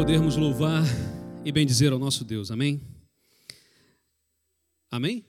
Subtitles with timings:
[0.00, 0.82] podermos louvar
[1.44, 2.80] e bendizer ao nosso Deus, amém?
[4.90, 5.22] Amém?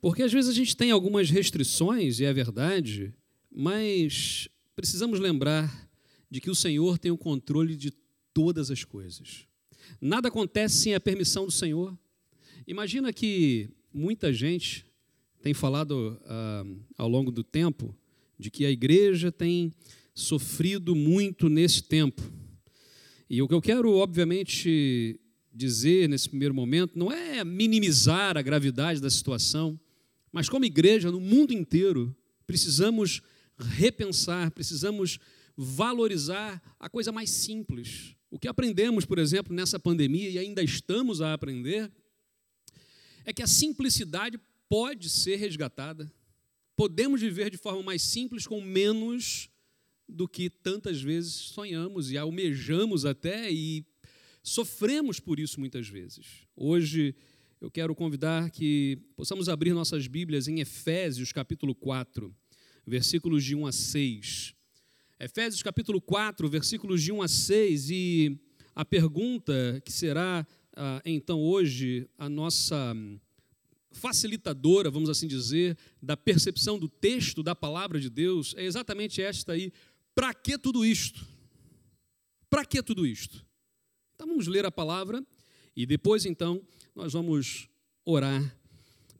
[0.00, 3.12] Porque às vezes a gente tem algumas restrições, e é verdade,
[3.50, 5.90] mas precisamos lembrar
[6.30, 7.92] de que o Senhor tem o controle de
[8.32, 9.48] todas as coisas.
[10.00, 11.98] Nada acontece sem a permissão do Senhor.
[12.68, 14.86] Imagina que muita gente
[15.42, 16.64] tem falado ah,
[16.96, 17.92] ao longo do tempo
[18.38, 19.72] de que a igreja tem
[20.14, 22.22] sofrido muito nesse tempo.
[23.28, 25.18] E o que eu quero, obviamente,
[25.52, 29.78] dizer nesse primeiro momento não é minimizar a gravidade da situação,
[30.30, 32.14] mas como igreja, no mundo inteiro,
[32.46, 33.22] precisamos
[33.58, 35.18] repensar, precisamos
[35.56, 38.14] valorizar a coisa mais simples.
[38.30, 41.90] O que aprendemos, por exemplo, nessa pandemia e ainda estamos a aprender,
[43.24, 44.38] é que a simplicidade
[44.68, 46.12] pode ser resgatada.
[46.76, 49.48] Podemos viver de forma mais simples com menos
[50.08, 53.84] do que tantas vezes sonhamos e almejamos até e
[54.42, 56.46] sofremos por isso muitas vezes.
[56.56, 57.14] Hoje
[57.60, 62.34] eu quero convidar que possamos abrir nossas Bíblias em Efésios capítulo 4,
[62.86, 64.54] versículos de 1 a 6.
[65.18, 68.40] Efésios capítulo 4, versículos de 1 a 6, e
[68.74, 70.46] a pergunta que será
[70.76, 72.94] ah, então hoje a nossa
[73.90, 79.52] facilitadora, vamos assim dizer, da percepção do texto da palavra de Deus é exatamente esta
[79.52, 79.72] aí.
[80.16, 81.28] Para que tudo isto?
[82.48, 83.46] Para que tudo isto?
[84.14, 85.22] Então vamos ler a palavra
[85.76, 87.68] e depois então nós vamos
[88.02, 88.58] orar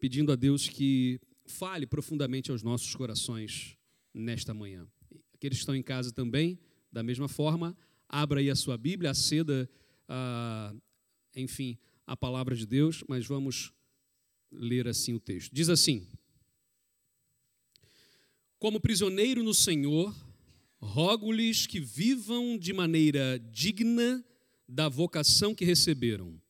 [0.00, 3.76] pedindo a Deus que fale profundamente aos nossos corações
[4.14, 4.88] nesta manhã.
[5.34, 6.58] Aqueles que estão em casa também,
[6.90, 7.76] da mesma forma,
[8.08, 9.68] abra aí a sua Bíblia, aceda,
[10.08, 10.74] a,
[11.34, 13.70] enfim, a palavra de Deus, mas vamos
[14.50, 15.52] ler assim o texto.
[15.52, 16.08] Diz assim:
[18.58, 20.14] Como prisioneiro no Senhor,
[20.86, 24.24] rogo-lhes que vivam de maneira digna
[24.68, 26.40] da vocação que receberam.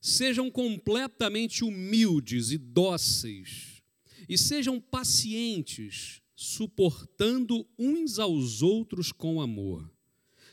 [0.00, 3.82] Sejam completamente humildes e dóceis,
[4.28, 9.90] e sejam pacientes, suportando uns aos outros com amor.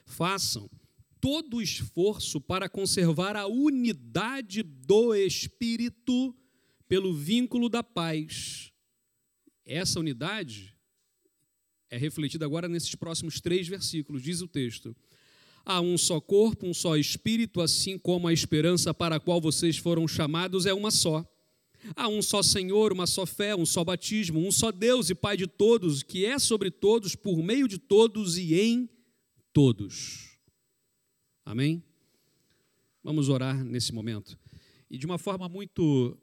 [0.06, 0.70] Façam
[1.20, 6.36] todo o esforço para conservar a unidade do Espírito
[6.88, 8.72] pelo vínculo da paz.
[9.66, 10.71] Essa unidade
[11.91, 14.96] é refletida agora nesses próximos três versículos, diz o texto.
[15.66, 19.78] Há um só corpo, um só espírito, assim como a esperança para a qual vocês
[19.78, 21.24] foram chamados é uma só.
[21.96, 25.35] Há um só Senhor, uma só fé, um só batismo, um só Deus e Pai
[25.35, 28.90] de todos, que é sobre todos, por meio de todos e em
[29.52, 30.38] todos.
[31.44, 31.84] Amém?
[33.03, 34.40] Vamos orar nesse momento.
[34.90, 36.18] E de uma forma muito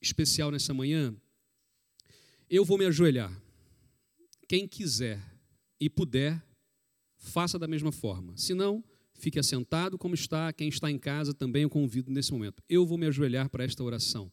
[0.00, 1.16] especial nessa manhã,
[2.50, 3.47] eu vou me ajoelhar.
[4.48, 5.22] Quem quiser
[5.78, 6.42] e puder,
[7.18, 8.34] faça da mesma forma.
[8.34, 8.82] Se não,
[9.12, 10.50] fique assentado como está.
[10.54, 12.62] Quem está em casa também eu convido nesse momento.
[12.66, 14.32] Eu vou me ajoelhar para esta oração,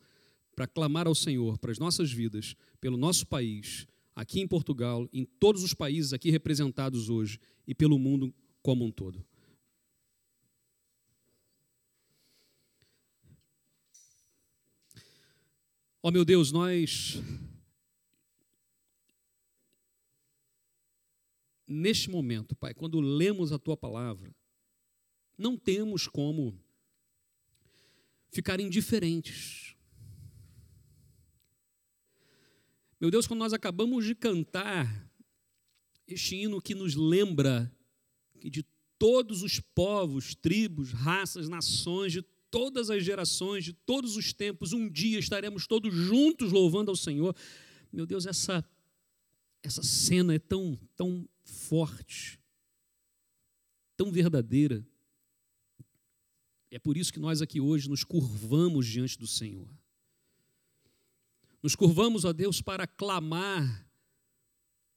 [0.56, 5.26] para clamar ao Senhor, para as nossas vidas, pelo nosso país, aqui em Portugal, em
[5.26, 7.38] todos os países aqui representados hoje
[7.68, 9.24] e pelo mundo como um todo.
[16.02, 17.20] Ó oh, meu Deus, nós
[21.68, 24.36] neste momento, Pai, quando lemos a tua palavra,
[25.38, 26.58] não temos como
[28.32, 29.76] ficar indiferentes.
[33.00, 35.10] Meu Deus, quando nós acabamos de cantar
[36.08, 37.72] este hino que nos lembra
[38.40, 38.66] que de
[38.98, 44.90] todos os povos, tribos, raças, nações, de todas as gerações, de todos os tempos, um
[44.90, 47.36] dia estaremos todos juntos louvando ao Senhor.
[47.92, 48.64] Meu Deus, essa
[49.62, 52.40] essa cena é tão tão forte,
[53.96, 54.86] tão verdadeira.
[56.70, 59.70] É por isso que nós aqui hoje nos curvamos diante do Senhor.
[61.64, 63.88] Nos curvamos, ó Deus, para clamar,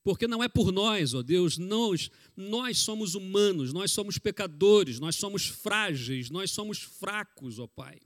[0.03, 5.17] porque não é por nós, ó Deus, nós, nós somos humanos, nós somos pecadores, nós
[5.17, 8.01] somos frágeis, nós somos fracos, ó Pai.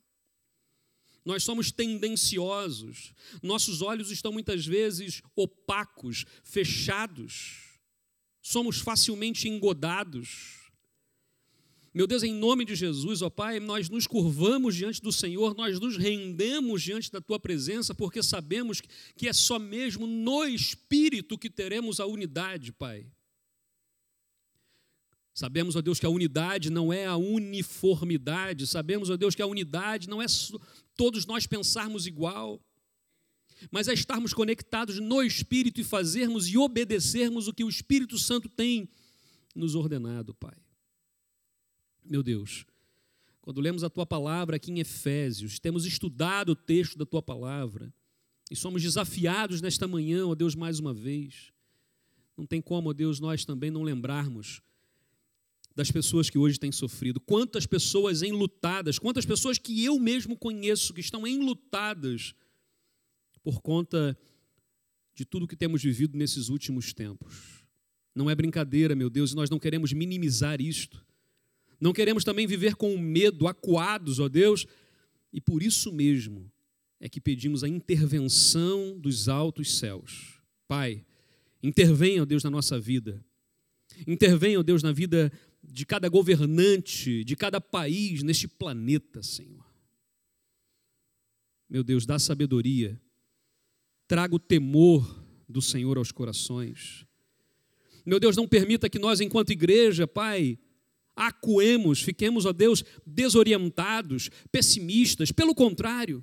[1.24, 7.71] Nós somos tendenciosos, nossos olhos estão muitas vezes opacos, fechados
[8.42, 10.60] somos facilmente engodados.
[11.94, 15.78] Meu Deus, em nome de Jesus, ó Pai, nós nos curvamos diante do Senhor, nós
[15.78, 18.80] nos rendemos diante da Tua presença, porque sabemos
[19.14, 23.06] que é só mesmo no Espírito que teremos a unidade, Pai.
[25.34, 29.46] Sabemos, ó Deus, que a unidade não é a uniformidade, sabemos, ó Deus, que a
[29.46, 30.26] unidade não é
[30.96, 32.60] todos nós pensarmos igual
[33.70, 38.48] mas é estarmos conectados no Espírito e fazermos e obedecermos o que o Espírito Santo
[38.48, 38.88] tem
[39.54, 40.56] nos ordenado, Pai.
[42.04, 42.64] Meu Deus,
[43.40, 47.92] quando lemos a tua palavra aqui em Efésios, temos estudado o texto da tua palavra
[48.50, 51.52] e somos desafiados nesta manhã, ó Deus, mais uma vez.
[52.36, 54.62] Não tem como, ó Deus, nós também não lembrarmos
[55.74, 57.20] das pessoas que hoje têm sofrido.
[57.20, 62.34] Quantas pessoas enlutadas, quantas pessoas que eu mesmo conheço que estão enlutadas
[63.42, 64.16] por conta
[65.14, 67.64] de tudo que temos vivido nesses últimos tempos.
[68.14, 71.04] Não é brincadeira, meu Deus, e nós não queremos minimizar isto.
[71.80, 74.66] Não queremos também viver com medo, acuados, ó Deus,
[75.32, 76.50] e por isso mesmo
[77.00, 80.40] é que pedimos a intervenção dos altos céus.
[80.68, 81.04] Pai,
[81.62, 83.24] intervenha, ó Deus, na nossa vida.
[84.06, 89.64] Intervenha, ó Deus, na vida de cada governante, de cada país neste planeta, Senhor.
[91.68, 93.00] Meu Deus, dá sabedoria,
[94.12, 97.06] traga o temor do Senhor aos corações.
[98.04, 100.58] Meu Deus, não permita que nós, enquanto igreja, Pai,
[101.16, 105.32] acuemos, fiquemos, ó Deus, desorientados, pessimistas.
[105.32, 106.22] Pelo contrário,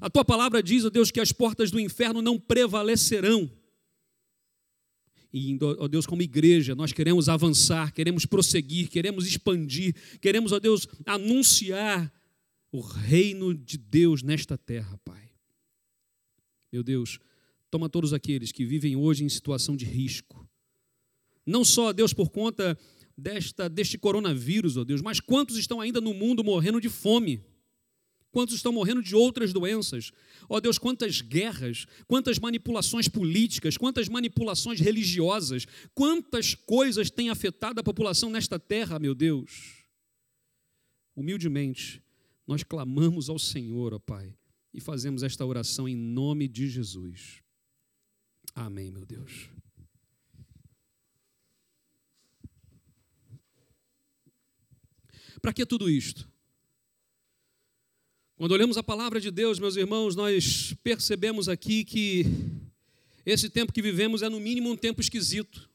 [0.00, 3.52] a tua palavra diz, ó Deus, que as portas do inferno não prevalecerão.
[5.30, 10.88] E, ó Deus, como igreja, nós queremos avançar, queremos prosseguir, queremos expandir, queremos, ó Deus,
[11.04, 12.10] anunciar
[12.72, 15.31] o reino de Deus nesta terra, Pai.
[16.72, 17.20] Meu Deus,
[17.70, 20.48] toma todos aqueles que vivem hoje em situação de risco.
[21.44, 22.78] Não só, Deus, por conta
[23.16, 27.44] desta, deste coronavírus, ó Deus, mas quantos estão ainda no mundo morrendo de fome?
[28.30, 30.10] Quantos estão morrendo de outras doenças?
[30.48, 37.78] Ó oh Deus, quantas guerras, quantas manipulações políticas, quantas manipulações religiosas, quantas coisas têm afetado
[37.78, 39.84] a população nesta terra, meu Deus.
[41.14, 42.02] Humildemente,
[42.46, 44.34] nós clamamos ao Senhor, ó Pai,
[44.72, 47.42] e fazemos esta oração em nome de Jesus.
[48.54, 49.48] Amém, meu Deus.
[55.40, 56.30] Para que tudo isto?
[58.36, 62.24] Quando olhamos a palavra de Deus, meus irmãos, nós percebemos aqui que
[63.24, 65.68] esse tempo que vivemos é no mínimo um tempo esquisito.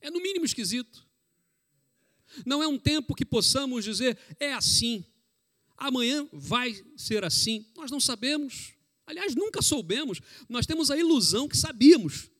[0.00, 1.06] É no mínimo esquisito.
[2.44, 5.04] Não é um tempo que possamos dizer, é assim,
[5.76, 7.66] amanhã vai ser assim.
[7.76, 8.74] Nós não sabemos.
[9.06, 10.20] Aliás, nunca soubemos.
[10.48, 12.30] Nós temos a ilusão que sabíamos.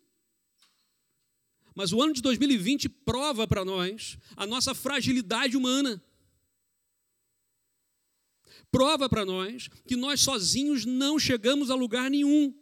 [1.75, 6.03] Mas o ano de 2020 prova para nós a nossa fragilidade humana
[8.71, 12.55] prova para nós que nós sozinhos não chegamos a lugar nenhum.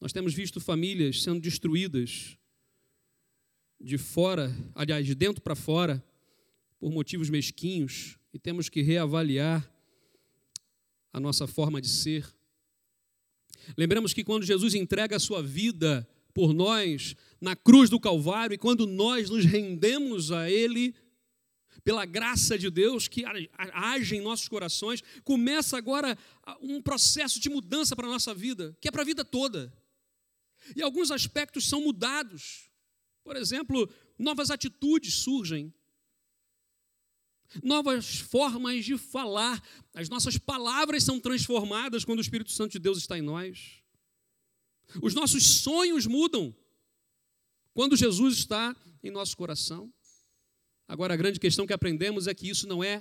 [0.00, 2.38] Nós temos visto famílias sendo destruídas
[3.80, 6.02] de fora, aliás, de dentro para fora,
[6.84, 9.66] por motivos mesquinhos, e temos que reavaliar
[11.10, 12.30] a nossa forma de ser.
[13.74, 18.58] Lembramos que quando Jesus entrega a sua vida por nós na cruz do Calvário, e
[18.58, 20.94] quando nós nos rendemos a Ele,
[21.82, 23.24] pela graça de Deus que
[23.56, 26.18] age em nossos corações, começa agora
[26.60, 29.72] um processo de mudança para a nossa vida, que é para a vida toda.
[30.76, 32.68] E alguns aspectos são mudados.
[33.24, 33.88] Por exemplo,
[34.18, 35.72] novas atitudes surgem,
[37.62, 39.62] novas formas de falar,
[39.94, 43.82] as nossas palavras são transformadas quando o Espírito Santo de Deus está em nós.
[45.02, 46.54] Os nossos sonhos mudam
[47.72, 49.92] quando Jesus está em nosso coração.
[50.86, 52.98] Agora, a grande questão que aprendemos é que isso não é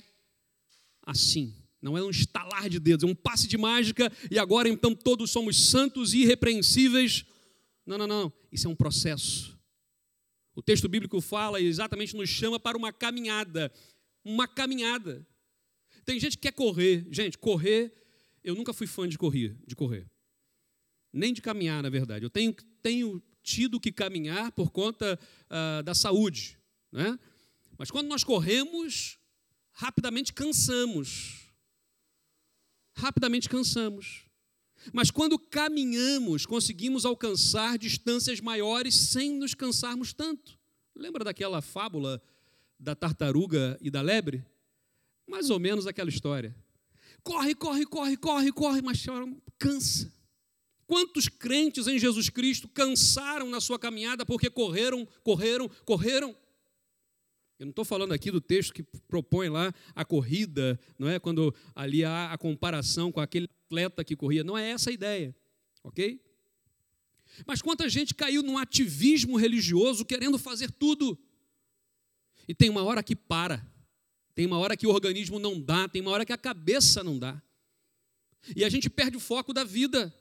[1.05, 1.53] assim.
[1.81, 5.31] Não é um estalar de dedos, é um passe de mágica e agora então todos
[5.31, 7.25] somos santos e irrepreensíveis.
[7.85, 8.33] Não, não, não.
[8.51, 9.59] Isso é um processo.
[10.55, 13.71] O texto bíblico fala e exatamente nos chama para uma caminhada.
[14.23, 15.25] Uma caminhada.
[16.05, 17.05] Tem gente que quer correr.
[17.11, 17.93] Gente, correr,
[18.43, 20.09] eu nunca fui fã de correr, de correr.
[21.11, 22.25] Nem de caminhar, na verdade.
[22.25, 26.57] Eu tenho, tenho tido que caminhar por conta uh, da saúde.
[26.91, 27.17] Né?
[27.77, 29.19] Mas quando nós corremos,
[29.71, 31.51] rapidamente cansamos.
[32.95, 34.25] Rapidamente cansamos.
[34.91, 40.59] Mas quando caminhamos, conseguimos alcançar distâncias maiores sem nos cansarmos tanto.
[40.95, 42.21] Lembra daquela fábula
[42.79, 44.45] da tartaruga e da lebre?
[45.27, 46.55] Mais ou menos aquela história.
[47.23, 49.05] Corre, corre, corre, corre, corre, mas
[49.57, 50.11] cansa.
[50.85, 56.35] Quantos crentes em Jesus Cristo cansaram na sua caminhada porque correram, correram, correram?
[57.57, 61.19] Eu não estou falando aqui do texto que propõe lá a corrida, não é?
[61.19, 64.43] Quando ali há a comparação com aquele atleta que corria.
[64.43, 65.35] Não é essa a ideia,
[65.83, 66.21] ok?
[67.47, 71.17] Mas quanta gente caiu num ativismo religioso querendo fazer tudo.
[72.47, 73.65] E tem uma hora que para,
[74.35, 77.17] tem uma hora que o organismo não dá, tem uma hora que a cabeça não
[77.17, 77.41] dá.
[78.55, 80.13] E a gente perde o foco da vida.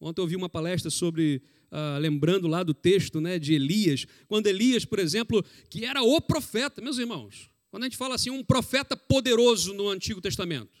[0.00, 4.48] Ontem eu ouvi uma palestra sobre ah, lembrando lá do texto né, de Elias, quando
[4.48, 8.42] Elias, por exemplo, que era o profeta, meus irmãos, quando a gente fala assim, um
[8.42, 10.76] profeta poderoso no Antigo Testamento,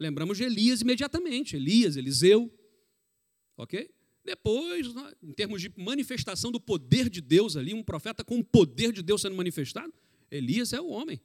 [0.00, 2.52] lembramos de Elias imediatamente, Elias, Eliseu,
[3.56, 3.88] ok?
[4.24, 8.44] Depois, né, em termos de manifestação do poder de Deus ali, um profeta com o
[8.44, 9.92] poder de Deus sendo manifestado,
[10.30, 11.20] Elias é o homem.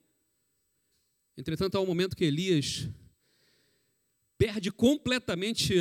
[1.38, 2.90] Entretanto, há um momento que Elias
[4.38, 5.76] perde completamente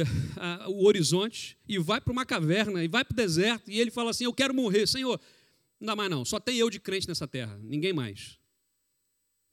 [0.68, 4.10] o horizonte e vai para uma caverna, e vai para o deserto, e ele fala
[4.10, 5.20] assim: Eu quero morrer, Senhor.
[5.80, 8.38] Não dá mais não, só tem eu de crente nessa terra, ninguém mais.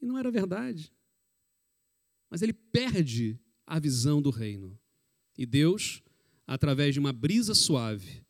[0.02, 0.92] E não era verdade.
[2.30, 4.78] Mas ele perde a visão do reino.
[5.38, 6.02] E Deus
[6.48, 8.24] através de uma brisa suave,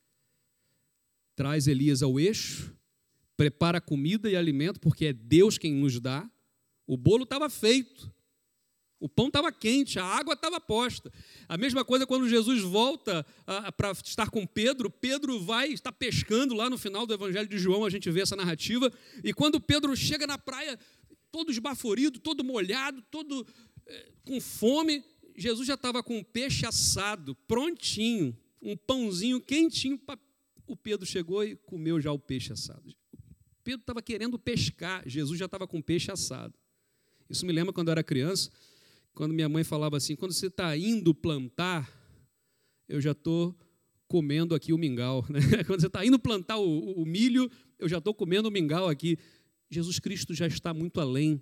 [1.36, 2.76] traz Elias ao eixo,
[3.36, 6.30] prepara comida e alimento, porque é Deus quem nos dá.
[6.88, 8.14] O bolo estava feito,
[9.00, 11.12] o pão estava quente, a água estava posta.
[11.48, 13.26] A mesma coisa quando Jesus volta
[13.76, 17.84] para estar com Pedro, Pedro vai estar pescando lá no final do Evangelho de João,
[17.84, 18.92] a gente vê essa narrativa,
[19.24, 20.80] e quando Pedro chega na praia,
[21.32, 23.46] todo esbaforido, todo molhado, todo
[23.86, 25.04] eh, com fome,
[25.36, 30.00] Jesus já estava com peixe assado, prontinho, um pãozinho quentinho.
[30.66, 32.96] O Pedro chegou e comeu já o peixe assado.
[33.64, 36.54] Pedro estava querendo pescar, Jesus já estava com peixe assado.
[37.30, 38.52] Isso me lembra quando eu era criança,
[39.14, 41.92] quando minha mãe falava assim: quando você está indo plantar,
[42.88, 43.58] eu já estou
[44.08, 45.26] comendo aqui o mingau.
[45.30, 45.64] Né?
[45.66, 47.50] Quando você está indo plantar o, o milho,
[47.80, 49.18] eu já estou comendo o mingau aqui.
[49.70, 51.42] Jesus Cristo já está muito além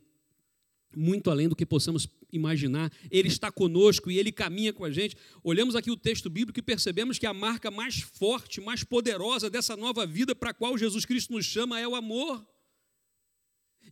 [0.95, 2.91] muito além do que possamos imaginar.
[3.09, 5.17] Ele está conosco e ele caminha com a gente.
[5.43, 9.75] Olhamos aqui o texto bíblico e percebemos que a marca mais forte, mais poderosa dessa
[9.75, 12.45] nova vida para a qual Jesus Cristo nos chama é o amor.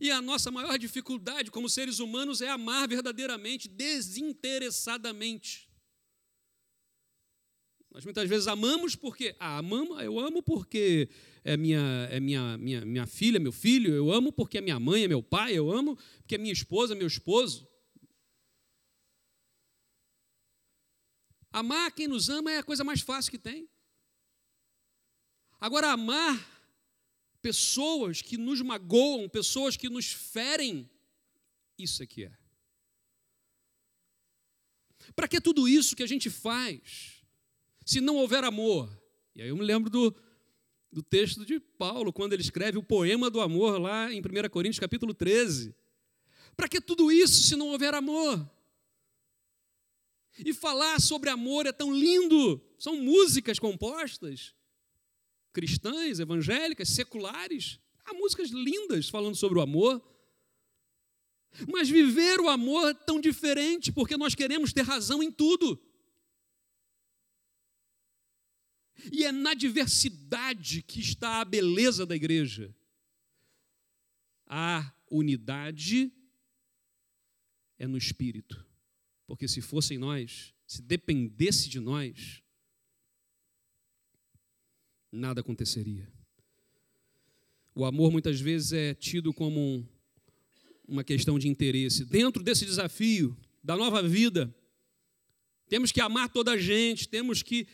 [0.00, 5.71] E a nossa maior dificuldade como seres humanos é amar verdadeiramente, desinteressadamente.
[7.92, 11.10] Nós muitas vezes amamos porque, ah, amamos, eu amo porque
[11.44, 15.04] é minha, é minha, minha, minha filha, meu filho, eu amo porque é minha mãe,
[15.04, 17.68] é meu pai, eu amo porque é minha esposa, meu esposo.
[21.52, 23.68] Amar quem nos ama é a coisa mais fácil que tem.
[25.60, 26.50] Agora, amar
[27.42, 30.90] pessoas que nos magoam, pessoas que nos ferem,
[31.76, 32.32] isso é que é.
[35.14, 37.21] Para que tudo isso que a gente faz?
[37.84, 38.90] Se não houver amor.
[39.34, 40.14] E aí eu me lembro do,
[40.90, 44.78] do texto de Paulo, quando ele escreve o poema do amor lá em 1 Coríntios
[44.78, 45.74] capítulo 13.
[46.56, 48.48] Para que tudo isso se não houver amor?
[50.38, 52.60] E falar sobre amor é tão lindo.
[52.78, 54.54] São músicas compostas,
[55.52, 57.78] cristãs, evangélicas, seculares.
[58.04, 60.02] Há músicas lindas falando sobre o amor.
[61.68, 65.80] Mas viver o amor é tão diferente, porque nós queremos ter razão em tudo.
[69.10, 72.74] E é na diversidade que está a beleza da igreja.
[74.46, 76.12] A unidade
[77.78, 78.64] é no espírito.
[79.26, 82.42] Porque se fossem nós, se dependesse de nós,
[85.10, 86.10] nada aconteceria.
[87.74, 89.86] O amor muitas vezes é tido como um,
[90.86, 92.04] uma questão de interesse.
[92.04, 94.54] Dentro desse desafio da nova vida,
[95.68, 97.66] temos que amar toda a gente, temos que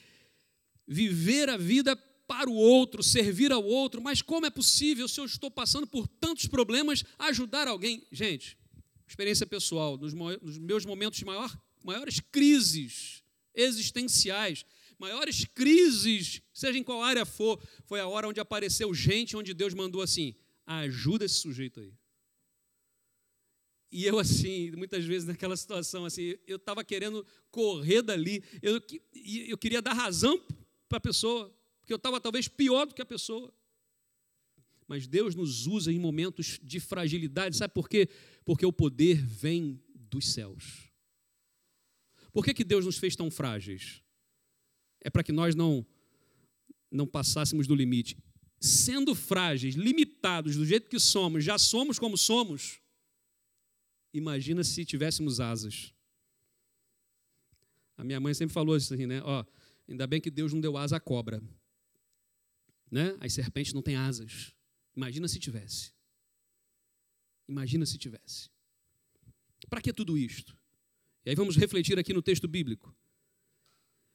[0.88, 1.94] viver a vida
[2.26, 6.08] para o outro, servir ao outro, mas como é possível, se eu estou passando por
[6.08, 8.06] tantos problemas, ajudar alguém?
[8.10, 8.56] Gente,
[9.06, 10.14] experiência pessoal, nos,
[10.58, 11.54] meus momentos de maior,
[11.84, 13.22] maiores crises
[13.54, 14.64] existenciais,
[14.98, 19.74] maiores crises, seja em qual área for, foi a hora onde apareceu gente, onde Deus
[19.74, 20.34] mandou assim:
[20.66, 21.92] ajuda esse sujeito aí.
[23.90, 28.80] E eu, assim, muitas vezes naquela situação, assim, eu estava querendo correr dali, eu,
[29.48, 30.38] eu queria dar razão
[30.88, 33.52] para a pessoa, porque eu estava talvez pior do que a pessoa.
[34.86, 38.08] Mas Deus nos usa em momentos de fragilidade, sabe por quê?
[38.44, 40.88] Porque o poder vem dos céus.
[42.32, 44.02] Por que, que Deus nos fez tão frágeis?
[45.00, 45.86] É para que nós não,
[46.90, 48.16] não passássemos do limite.
[48.60, 52.80] Sendo frágeis, limitados do jeito que somos, já somos como somos,
[54.12, 55.92] imagina se tivéssemos asas.
[57.96, 59.22] A minha mãe sempre falou assim, né?
[59.22, 59.44] Ó,
[59.88, 61.42] Ainda bem que Deus não deu asa à cobra.
[62.90, 63.16] Né?
[63.20, 64.52] As serpentes não têm asas.
[64.94, 65.92] Imagina se tivesse.
[67.48, 68.50] Imagina se tivesse.
[69.68, 70.56] Para que tudo isto?
[71.24, 72.94] E aí vamos refletir aqui no texto bíblico.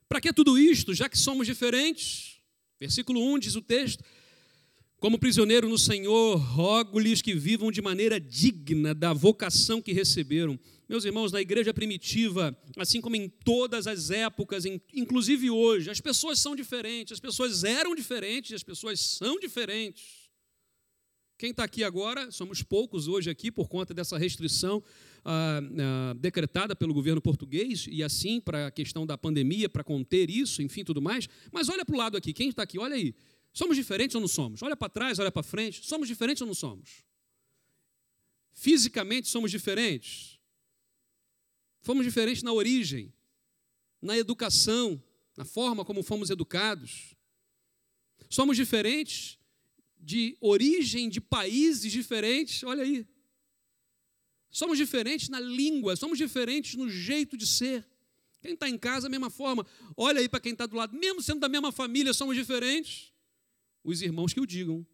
[0.07, 2.39] Para que tudo isto, já que somos diferentes?
[2.79, 4.03] Versículo 1 diz o texto:
[5.03, 10.57] Como prisioneiro no Senhor, rogo-lhes que vivam de maneira digna da vocação que receberam.
[10.87, 16.39] Meus irmãos, na igreja primitiva, assim como em todas as épocas, inclusive hoje, as pessoas
[16.39, 20.23] são diferentes, as pessoas eram diferentes, as pessoas são diferentes.
[21.37, 24.81] Quem está aqui agora, somos poucos hoje aqui por conta dessa restrição
[25.25, 30.29] ah, ah, decretada pelo governo português, e assim para a questão da pandemia, para conter
[30.29, 31.27] isso, enfim, tudo mais.
[31.51, 33.13] Mas olha para o lado aqui, quem está aqui, olha aí.
[33.53, 34.63] Somos diferentes ou não somos?
[34.63, 35.85] Olha para trás, olha para frente.
[35.85, 37.03] Somos diferentes ou não somos?
[38.51, 40.39] Fisicamente somos diferentes.
[41.81, 43.13] Fomos diferentes na origem,
[44.01, 45.01] na educação,
[45.37, 47.15] na forma como fomos educados.
[48.27, 49.37] Somos diferentes
[49.99, 52.63] de origem de países diferentes.
[52.63, 53.07] Olha aí.
[54.49, 57.87] Somos diferentes na língua, somos diferentes no jeito de ser.
[58.41, 59.65] Quem está em casa, a mesma forma.
[59.95, 63.12] Olha aí para quem está do lado, mesmo sendo da mesma família, somos diferentes
[63.83, 64.85] os irmãos que o digam.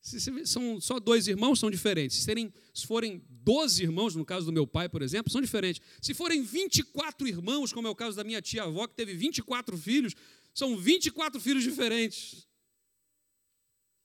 [0.00, 2.18] Se são só dois irmãos, são diferentes.
[2.18, 5.82] Se, serem, se forem 12 irmãos, no caso do meu pai, por exemplo, são diferentes.
[6.00, 10.14] Se forem 24 irmãos, como é o caso da minha tia-avó, que teve 24 filhos,
[10.54, 12.46] são 24 filhos diferentes.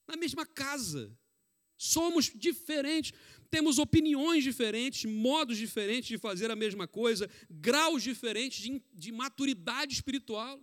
[0.08, 1.16] Na mesma casa.
[1.78, 3.14] Somos diferentes.
[3.52, 9.94] Temos opiniões diferentes, modos diferentes de fazer a mesma coisa, graus diferentes de, de maturidade
[9.94, 10.60] espiritual.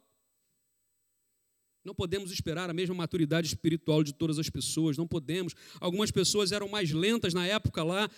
[1.88, 5.54] Não podemos esperar a mesma maturidade espiritual de todas as pessoas, não podemos.
[5.80, 8.10] Algumas pessoas eram mais lentas na época lá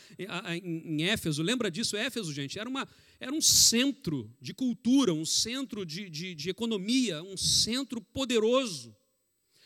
[0.61, 1.97] em Éfeso, lembra disso?
[1.97, 2.89] Éfeso, gente, era, uma,
[3.21, 8.93] era um centro de cultura, um centro de, de, de economia, um centro poderoso.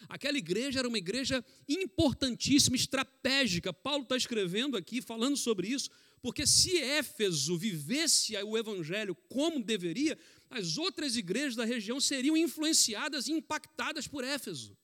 [0.06, 3.72] Aquela igreja era uma igreja importantíssima, estratégica.
[3.72, 5.88] Paulo está escrevendo aqui, falando sobre isso,
[6.20, 10.18] porque se Éfeso vivesse o evangelho como deveria,
[10.58, 14.76] as outras igrejas da região seriam influenciadas e impactadas por Éfeso.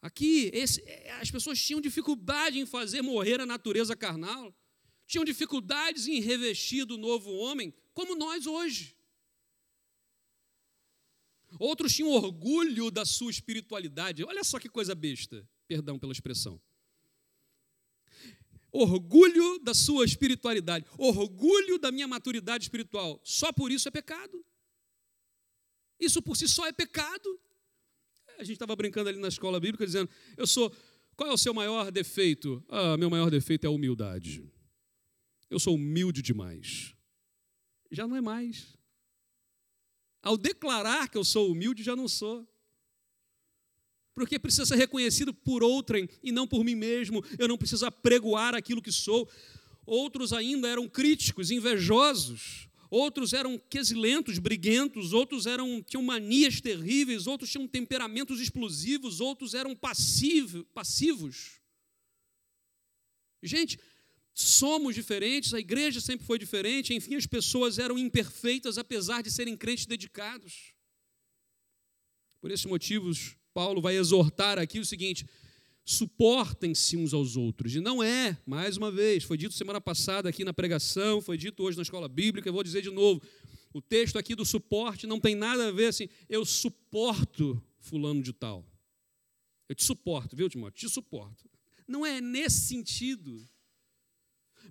[0.00, 0.82] Aqui, esse,
[1.20, 4.54] as pessoas tinham dificuldade em fazer morrer a natureza carnal,
[5.06, 8.96] tinham dificuldades em revestir do novo homem, como nós hoje.
[11.58, 14.22] Outros tinham orgulho da sua espiritualidade.
[14.22, 16.60] Olha só que coisa besta, perdão pela expressão
[18.80, 24.44] orgulho da sua espiritualidade, orgulho da minha maturidade espiritual, só por isso é pecado.
[25.98, 27.40] Isso por si só é pecado.
[28.38, 30.72] A gente estava brincando ali na escola bíblica dizendo: Eu sou.
[31.16, 32.64] Qual é o seu maior defeito?
[32.68, 34.48] Ah, meu maior defeito é a humildade.
[35.50, 36.94] Eu sou humilde demais.
[37.90, 38.76] Já não é mais.
[40.22, 42.46] Ao declarar que eu sou humilde, já não sou
[44.18, 47.24] porque precisa ser reconhecido por outrem e não por mim mesmo.
[47.38, 49.30] Eu não preciso apregoar aquilo que sou.
[49.86, 52.68] Outros ainda eram críticos, invejosos.
[52.90, 59.76] Outros eram quesilentos, briguentos, outros eram tinham manias terríveis, outros tinham temperamentos explosivos, outros eram
[59.76, 61.60] passivo, passivos.
[63.40, 63.78] Gente,
[64.34, 69.56] somos diferentes, a igreja sempre foi diferente, enfim, as pessoas eram imperfeitas apesar de serem
[69.56, 70.74] crentes dedicados.
[72.40, 75.26] Por esses motivos, Paulo vai exortar aqui o seguinte:
[75.84, 77.74] suportem-se uns aos outros.
[77.74, 81.64] E não é, mais uma vez, foi dito semana passada aqui na pregação, foi dito
[81.64, 83.20] hoje na escola bíblica, eu vou dizer de novo.
[83.74, 88.32] O texto aqui do suporte não tem nada a ver assim, eu suporto fulano de
[88.32, 88.64] tal.
[89.68, 90.88] Eu te suporto, viu, Timóteo?
[90.88, 91.50] Te suporto.
[91.88, 93.44] Não é nesse sentido.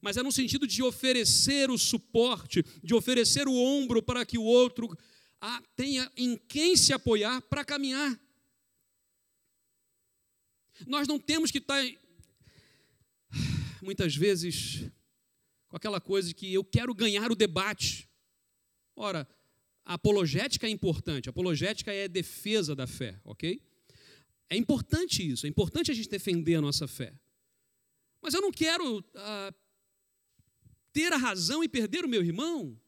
[0.02, 4.44] Mas é no sentido de oferecer o suporte, de oferecer o ombro para que o
[4.44, 4.98] outro
[5.76, 8.18] tenha em quem se apoiar para caminhar.
[10.86, 11.84] Nós não temos que estar,
[13.82, 14.90] muitas vezes,
[15.68, 18.08] com aquela coisa de que eu quero ganhar o debate.
[18.96, 19.28] Ora,
[19.86, 23.62] a apologética é importante, a apologética é a defesa da fé, ok?
[24.50, 27.14] É importante isso, é importante a gente defender a nossa fé.
[28.22, 29.54] Mas eu não quero ah,
[30.92, 32.80] ter a razão e perder o meu irmão.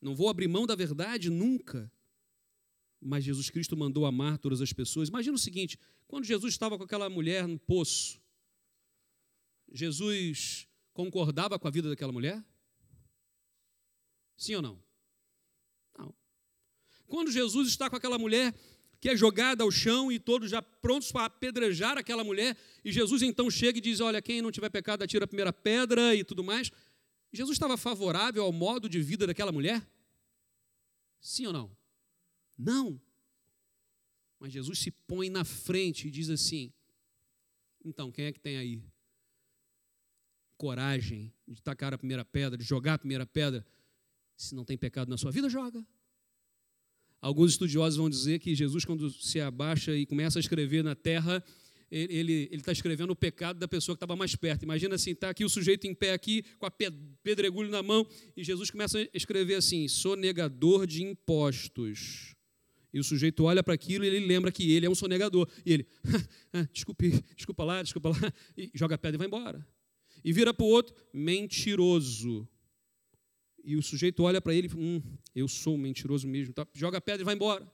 [0.00, 1.90] Não vou abrir mão da verdade nunca
[3.06, 5.08] mas Jesus Cristo mandou amar todas as pessoas.
[5.08, 8.20] Imagina o seguinte: quando Jesus estava com aquela mulher no poço,
[9.72, 12.44] Jesus concordava com a vida daquela mulher?
[14.36, 14.82] Sim ou não?
[15.96, 16.14] Não.
[17.06, 18.54] Quando Jesus está com aquela mulher
[19.00, 23.22] que é jogada ao chão e todos já prontos para apedrejar aquela mulher, e Jesus
[23.22, 26.42] então chega e diz: Olha, quem não tiver pecado, atira a primeira pedra e tudo
[26.42, 26.72] mais.
[27.32, 29.86] Jesus estava favorável ao modo de vida daquela mulher?
[31.20, 31.85] Sim ou não?
[32.58, 33.00] Não.
[34.38, 36.72] Mas Jesus se põe na frente e diz assim:
[37.86, 38.82] então, quem é que tem aí
[40.58, 43.64] coragem de tacar a primeira pedra, de jogar a primeira pedra?
[44.36, 45.86] Se não tem pecado na sua vida, joga.
[47.20, 51.42] Alguns estudiosos vão dizer que Jesus, quando se abaixa e começa a escrever na terra,
[51.90, 54.64] ele está escrevendo o pecado da pessoa que estava mais perto.
[54.64, 58.44] Imagina assim, está aqui o sujeito em pé aqui, com a pedregulho na mão, e
[58.44, 62.35] Jesus começa a escrever assim, sonegador de impostos.
[62.96, 65.46] E o sujeito olha para aquilo e ele lembra que ele é um sonegador.
[65.66, 65.86] E ele,
[66.50, 69.68] ah, desculpe, desculpa lá, desculpa lá, e joga a pedra e vai embora.
[70.24, 72.48] E vira para o outro, mentiroso.
[73.62, 75.02] E o sujeito olha para ele e hum,
[75.34, 76.54] eu sou mentiroso mesmo.
[76.54, 76.66] Tá?
[76.72, 77.70] Joga a pedra e vai embora.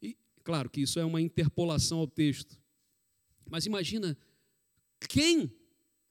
[0.00, 2.58] E claro que isso é uma interpolação ao texto.
[3.50, 4.16] Mas imagina
[5.06, 5.52] quem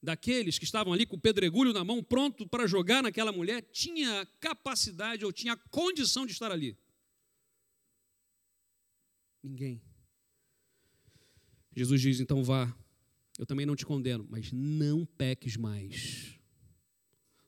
[0.04, 4.24] daqueles que estavam ali com o pedregulho na mão, pronto para jogar naquela mulher, tinha
[4.40, 6.78] capacidade ou tinha condição de estar ali.
[9.44, 9.82] Ninguém.
[11.76, 12.76] Jesus diz: então vá,
[13.40, 16.40] eu também não te condeno, mas não peques mais.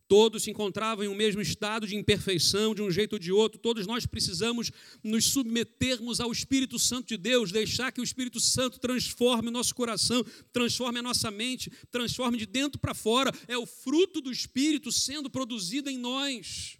[0.08, 3.60] Todos se encontravam em um mesmo estado de imperfeição, de um jeito ou de outro.
[3.60, 4.72] Todos nós precisamos
[5.04, 9.74] nos submetermos ao Espírito Santo de Deus, deixar que o Espírito Santo transforme o nosso
[9.74, 13.32] coração, transforme a nossa mente, transforme de dentro para fora.
[13.48, 16.78] É o fruto do Espírito sendo produzido em nós.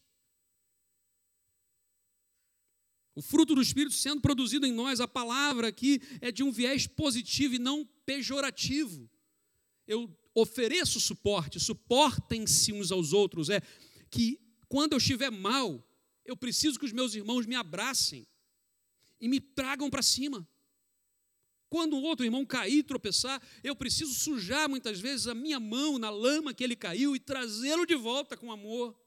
[3.16, 6.88] O fruto do Espírito sendo produzido em nós, a palavra aqui é de um viés
[6.88, 9.10] positivo e não pejorativo.
[9.88, 13.50] Eu ofereço suporte, suportem-se uns aos outros.
[13.50, 13.62] É
[14.10, 15.88] que quando eu estiver mal,
[16.26, 18.26] eu preciso que os meus irmãos me abracem
[19.20, 20.48] e me tragam para cima.
[21.70, 26.10] Quando um outro irmão cair tropeçar, eu preciso sujar muitas vezes a minha mão na
[26.10, 29.00] lama que ele caiu e trazê-lo de volta com amor.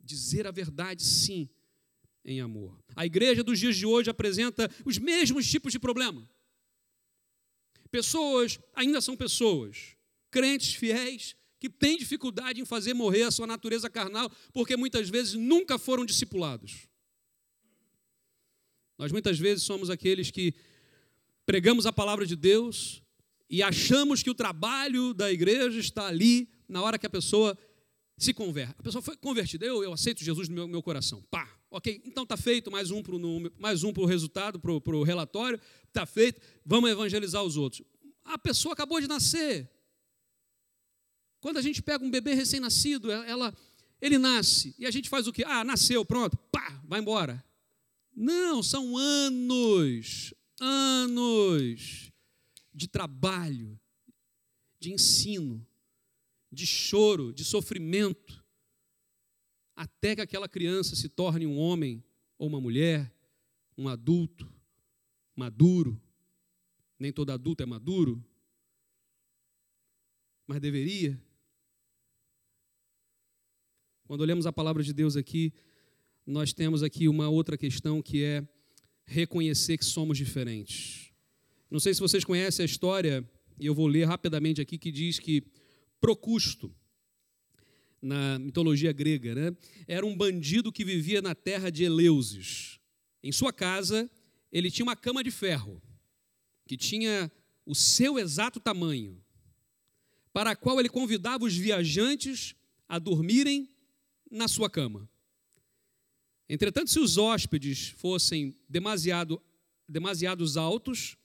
[0.00, 1.48] Dizer a verdade, sim,
[2.26, 2.76] em amor.
[2.94, 6.28] A igreja dos dias de hoje apresenta os mesmos tipos de problema.
[7.90, 9.96] Pessoas ainda são pessoas,
[10.30, 15.34] crentes fiéis, que têm dificuldade em fazer morrer a sua natureza carnal, porque muitas vezes
[15.34, 16.86] nunca foram discipulados.
[18.98, 20.52] Nós muitas vezes somos aqueles que
[21.46, 23.02] pregamos a palavra de Deus
[23.48, 27.56] e achamos que o trabalho da igreja está ali na hora que a pessoa
[28.18, 28.74] se converte.
[28.78, 31.22] A pessoa foi convertida, eu, eu aceito Jesus no meu, meu coração.
[31.30, 31.45] Pá,
[31.76, 36.06] ok, então está feito, mais um para o mais um resultado, para o relatório, está
[36.06, 37.82] feito, vamos evangelizar os outros.
[38.24, 39.70] A pessoa acabou de nascer.
[41.38, 43.54] Quando a gente pega um bebê recém-nascido, ela,
[44.00, 45.44] ele nasce, e a gente faz o quê?
[45.44, 47.44] Ah, nasceu, pronto, pá, vai embora.
[48.14, 52.10] Não, são anos, anos
[52.72, 53.78] de trabalho,
[54.80, 55.66] de ensino,
[56.50, 58.42] de choro, de sofrimento,
[59.76, 62.02] até que aquela criança se torne um homem
[62.38, 63.14] ou uma mulher,
[63.76, 64.50] um adulto,
[65.36, 66.00] maduro.
[66.98, 68.24] Nem todo adulto é maduro,
[70.46, 71.20] mas deveria.
[74.06, 75.52] Quando olhamos a palavra de Deus aqui,
[76.24, 78.48] nós temos aqui uma outra questão que é
[79.04, 81.12] reconhecer que somos diferentes.
[81.70, 85.18] Não sei se vocês conhecem a história, e eu vou ler rapidamente aqui, que diz
[85.18, 85.44] que
[86.00, 86.74] Procusto,
[88.00, 89.56] na mitologia grega, né?
[89.86, 92.78] era um bandido que vivia na terra de Eleusis.
[93.22, 94.10] Em sua casa,
[94.52, 95.82] ele tinha uma cama de ferro,
[96.66, 97.30] que tinha
[97.64, 99.20] o seu exato tamanho,
[100.32, 102.54] para a qual ele convidava os viajantes
[102.88, 103.68] a dormirem
[104.30, 105.08] na sua cama.
[106.48, 109.42] Entretanto, se os hóspedes fossem demasiado,
[109.88, 111.16] demasiados altos,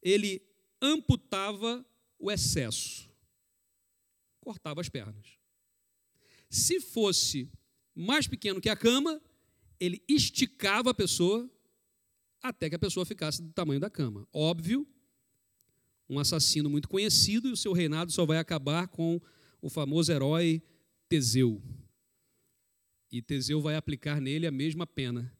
[0.00, 0.40] ele
[0.80, 1.84] amputava
[2.18, 3.10] o excesso,
[4.40, 5.37] cortava as pernas.
[6.48, 7.50] Se fosse
[7.94, 9.20] mais pequeno que a cama,
[9.78, 11.50] ele esticava a pessoa
[12.42, 14.26] até que a pessoa ficasse do tamanho da cama.
[14.32, 14.86] Óbvio,
[16.08, 19.20] um assassino muito conhecido e o seu reinado só vai acabar com
[19.60, 20.62] o famoso herói
[21.08, 21.62] Teseu.
[23.10, 25.32] E Teseu vai aplicar nele a mesma pena,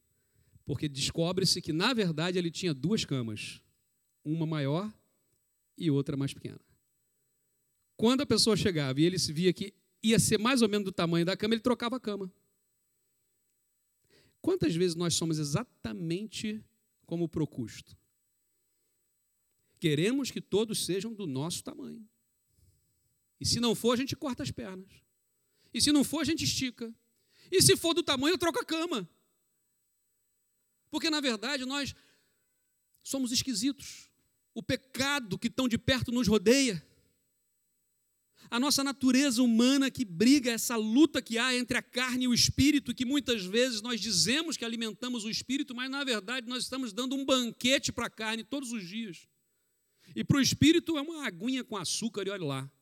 [0.64, 3.62] porque descobre-se que, na verdade, ele tinha duas camas,
[4.24, 4.92] uma maior
[5.76, 6.60] e outra mais pequena.
[7.96, 10.92] Quando a pessoa chegava e ele se via que ia ser mais ou menos do
[10.92, 12.32] tamanho da cama, ele trocava a cama.
[14.40, 16.64] Quantas vezes nós somos exatamente
[17.04, 17.96] como o Procusto?
[19.80, 22.06] Queremos que todos sejam do nosso tamanho.
[23.40, 24.90] E se não for, a gente corta as pernas.
[25.72, 26.92] E se não for, a gente estica.
[27.50, 29.08] E se for do tamanho, eu troco a cama.
[30.90, 31.94] Porque, na verdade, nós
[33.02, 34.10] somos esquisitos.
[34.54, 36.84] O pecado que tão de perto nos rodeia
[38.50, 42.34] a nossa natureza humana que briga, essa luta que há entre a carne e o
[42.34, 46.92] espírito, que muitas vezes nós dizemos que alimentamos o espírito, mas na verdade nós estamos
[46.92, 49.28] dando um banquete para a carne todos os dias.
[50.16, 52.72] E para o espírito é uma aguinha com açúcar, e olha lá.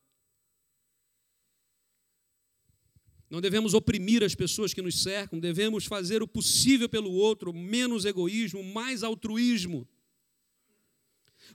[3.29, 8.05] Não devemos oprimir as pessoas que nos cercam, devemos fazer o possível pelo outro, menos
[8.05, 9.87] egoísmo, mais altruísmo.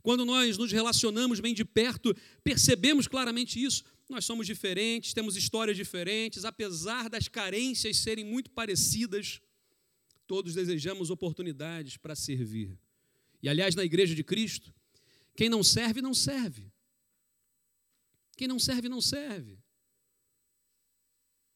[0.02, 3.84] Quando nós nos relacionamos bem de perto, percebemos claramente isso.
[4.12, 9.40] Nós somos diferentes, temos histórias diferentes, apesar das carências serem muito parecidas,
[10.28, 12.78] todos desejamos oportunidades para servir.
[13.42, 14.74] E aliás, na igreja de Cristo,
[15.34, 16.70] quem não serve, não serve.
[18.36, 19.58] Quem não serve, não serve.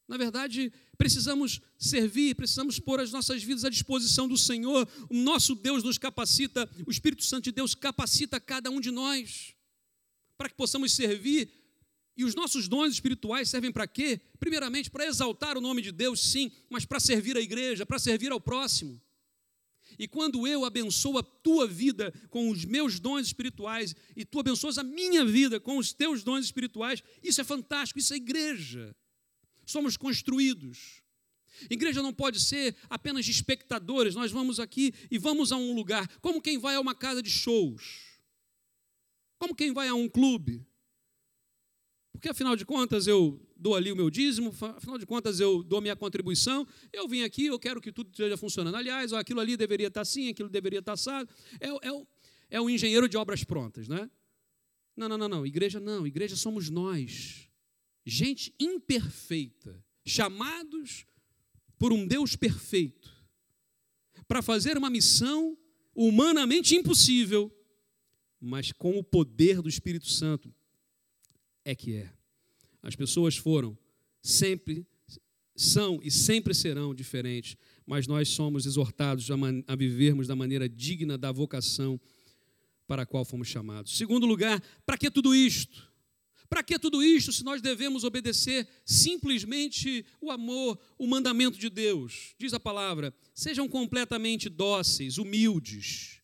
[0.08, 4.88] Na verdade, precisamos servir, precisamos pôr as nossas vidas à disposição do Senhor.
[5.10, 9.54] O nosso Deus nos capacita, o Espírito Santo de Deus capacita cada um de nós
[10.38, 11.65] para que possamos servir.
[12.16, 14.20] E os nossos dons espirituais servem para quê?
[14.38, 18.32] Primeiramente, para exaltar o nome de Deus, sim, mas para servir a igreja, para servir
[18.32, 19.00] ao próximo.
[19.98, 24.78] E quando eu abençoo a tua vida com os meus dons espirituais e tu abençoas
[24.78, 28.94] a minha vida com os teus dons espirituais, isso é fantástico, isso é igreja
[29.66, 31.02] somos construídos.
[31.68, 36.06] Igreja não pode ser apenas de espectadores, nós vamos aqui e vamos a um lugar,
[36.20, 38.20] como quem vai a uma casa de shows,
[39.38, 40.64] como quem vai a um clube.
[42.16, 45.80] Porque afinal de contas eu dou ali o meu dízimo, afinal de contas eu dou
[45.80, 48.74] minha contribuição, eu vim aqui, eu quero que tudo esteja funcionando.
[48.74, 51.28] Aliás, aquilo ali deveria estar assim, aquilo deveria estar assado.
[51.60, 52.06] É, é,
[52.50, 54.10] é um engenheiro de obras prontas, né?
[54.96, 55.46] Não, não, não, não.
[55.46, 57.46] Igreja não, igreja somos nós
[58.06, 61.04] gente imperfeita, chamados
[61.76, 63.12] por um Deus perfeito,
[64.28, 65.58] para fazer uma missão
[65.94, 67.52] humanamente impossível,
[68.40, 70.54] mas com o poder do Espírito Santo
[71.66, 72.08] é que é.
[72.80, 73.76] As pessoas foram
[74.22, 74.86] sempre
[75.56, 81.32] são e sempre serão diferentes, mas nós somos exortados a, vivermos da maneira digna da
[81.32, 82.00] vocação
[82.86, 83.96] para a qual fomos chamados.
[83.96, 85.90] Segundo lugar, para que tudo isto?
[86.48, 92.36] Para que tudo isto se nós devemos obedecer simplesmente o amor, o mandamento de Deus?
[92.38, 96.20] Diz a palavra: sejam completamente dóceis, humildes,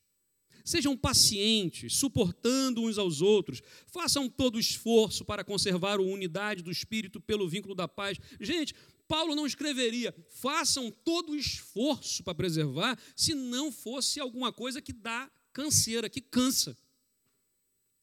[0.64, 6.70] sejam pacientes, suportando uns aos outros, façam todo o esforço para conservar a unidade do
[6.70, 8.18] espírito pelo vínculo da paz.
[8.40, 8.74] Gente,
[9.06, 14.92] Paulo não escreveria, façam todo o esforço para preservar, se não fosse alguma coisa que
[14.92, 16.76] dá canseira, que cansa.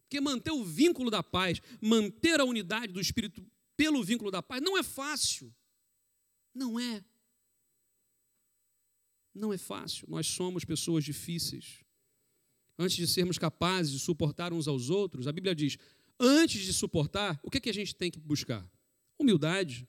[0.04, 3.46] Porque manter o vínculo da paz, manter a unidade do Espírito
[3.78, 5.54] pelo vínculo da paz, não é fácil.
[6.54, 7.04] Não é.
[9.34, 10.08] Não é fácil.
[10.10, 11.84] Nós somos pessoas difíceis.
[12.82, 15.78] Antes de sermos capazes de suportar uns aos outros, a Bíblia diz:
[16.18, 18.66] antes de suportar, o que, é que a gente tem que buscar?
[19.20, 19.86] Humildade.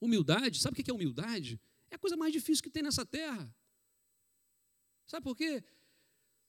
[0.00, 1.60] Humildade, sabe o que é humildade?
[1.92, 3.54] É a coisa mais difícil que tem nessa terra.
[5.06, 5.62] Sabe por quê?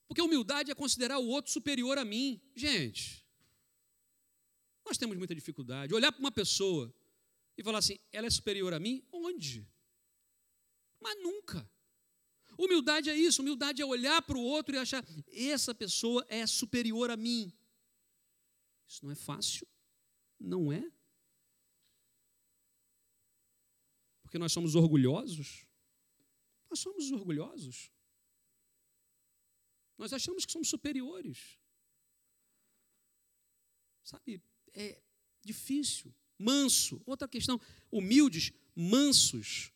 [0.08, 2.42] Porque humildade é considerar o outro superior a mim.
[2.56, 3.24] Gente,
[4.84, 5.94] nós temos muita dificuldade.
[5.94, 6.92] Olhar para uma pessoa
[7.56, 9.06] e falar assim, ela é superior a mim?
[9.12, 9.68] Onde?
[11.00, 11.70] Mas nunca.
[12.60, 17.10] Humildade é isso, humildade é olhar para o outro e achar, essa pessoa é superior
[17.10, 17.54] a mim.
[18.86, 19.66] Isso não é fácil,
[20.38, 20.92] não é?
[24.22, 25.66] Porque nós somos orgulhosos.
[26.70, 27.90] Nós somos orgulhosos.
[29.98, 31.58] Nós achamos que somos superiores.
[34.04, 34.44] Sabe,
[34.74, 35.02] é
[35.42, 36.14] difícil.
[36.38, 37.02] Manso.
[37.06, 37.58] Outra questão,
[37.90, 39.72] humildes, mansos.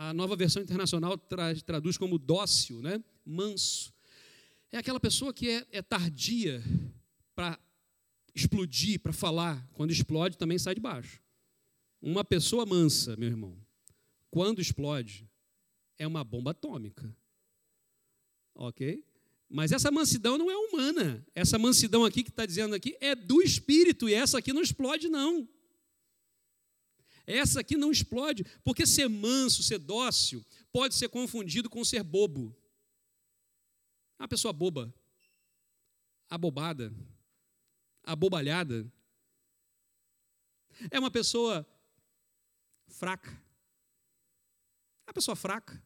[0.00, 3.02] A nova versão internacional tra traduz como dócil, né?
[3.26, 3.92] Manso.
[4.70, 6.62] É aquela pessoa que é, é tardia
[7.34, 7.58] para
[8.32, 9.68] explodir, para falar.
[9.72, 11.20] Quando explode, também sai de baixo.
[12.00, 13.58] Uma pessoa mansa, meu irmão,
[14.30, 15.28] quando explode,
[15.98, 17.12] é uma bomba atômica.
[18.54, 19.04] Ok?
[19.48, 21.26] Mas essa mansidão não é humana.
[21.34, 25.08] Essa mansidão aqui que está dizendo aqui é do espírito, e essa aqui não explode,
[25.08, 25.48] não.
[27.28, 32.56] Essa aqui não explode, porque ser manso, ser dócil, pode ser confundido com ser bobo.
[34.18, 34.92] É uma pessoa boba,
[36.26, 36.90] abobada,
[38.02, 38.90] abobalhada.
[40.90, 41.68] É uma pessoa
[42.88, 43.30] fraca.
[45.06, 45.82] É uma pessoa fraca.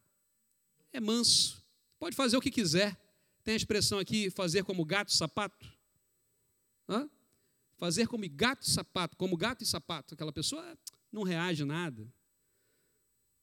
[0.93, 1.61] É manso.
[1.99, 2.97] Pode fazer o que quiser.
[3.43, 5.69] Tem a expressão aqui, fazer como gato sapato.
[6.87, 7.09] Hã?
[7.75, 10.13] Fazer como gato sapato, como gato e sapato.
[10.13, 10.77] Aquela pessoa
[11.13, 12.11] não reage nada.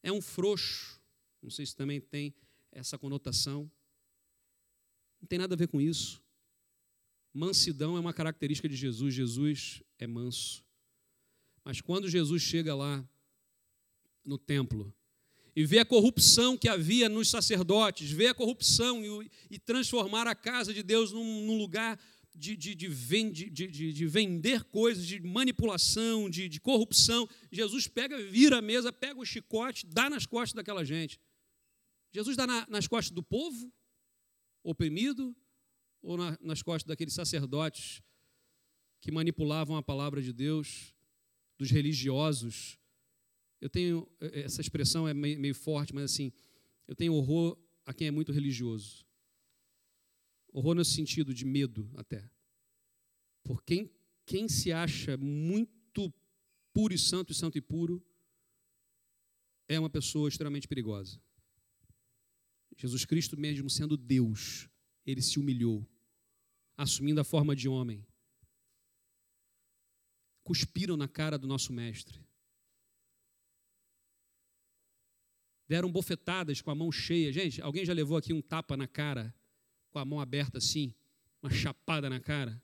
[0.03, 1.01] É um frouxo.
[1.41, 2.35] Não sei se também tem
[2.73, 3.71] essa conotação.
[5.21, 6.23] Não tem nada a ver com isso.
[7.33, 9.15] Mansidão é uma característica de Jesus.
[9.15, 10.65] Jesus é manso.
[11.65, 13.09] Mas quando Jesus chega lá
[14.25, 14.93] no templo,
[15.55, 20.35] e ver a corrupção que havia nos sacerdotes, ver a corrupção e, e transformar a
[20.35, 21.99] casa de Deus num, num lugar
[22.35, 27.29] de, de, de, vende, de, de, vender coisas, de manipulação, de, de corrupção.
[27.51, 31.21] Jesus pega, vira a mesa, pega o chicote, dá nas costas daquela gente.
[32.13, 33.73] Jesus dá na, nas costas do povo
[34.63, 35.35] oprimido
[36.03, 38.03] ou na, nas costas daqueles sacerdotes
[39.01, 40.95] que manipulavam a palavra de Deus,
[41.59, 42.79] dos religiosos.
[43.61, 46.33] Eu tenho, essa expressão é meio, meio forte, mas assim,
[46.87, 49.05] eu tenho horror a quem é muito religioso.
[50.53, 52.29] Horror no sentido de medo até.
[53.43, 53.91] Por quem,
[54.27, 56.13] quem se acha muito
[56.73, 58.05] puro e santo e santo e puro
[59.69, 61.21] é uma pessoa extremamente perigosa.
[62.77, 64.69] Jesus Cristo, mesmo sendo Deus,
[65.07, 65.87] ele se humilhou,
[66.77, 68.05] assumindo a forma de homem.
[70.43, 72.21] Cuspiram na cara do nosso mestre.
[75.69, 77.33] Deram bofetadas com a mão cheia.
[77.33, 79.33] Gente, alguém já levou aqui um tapa na cara
[79.91, 80.95] com a mão aberta assim,
[81.43, 82.63] uma chapada na cara.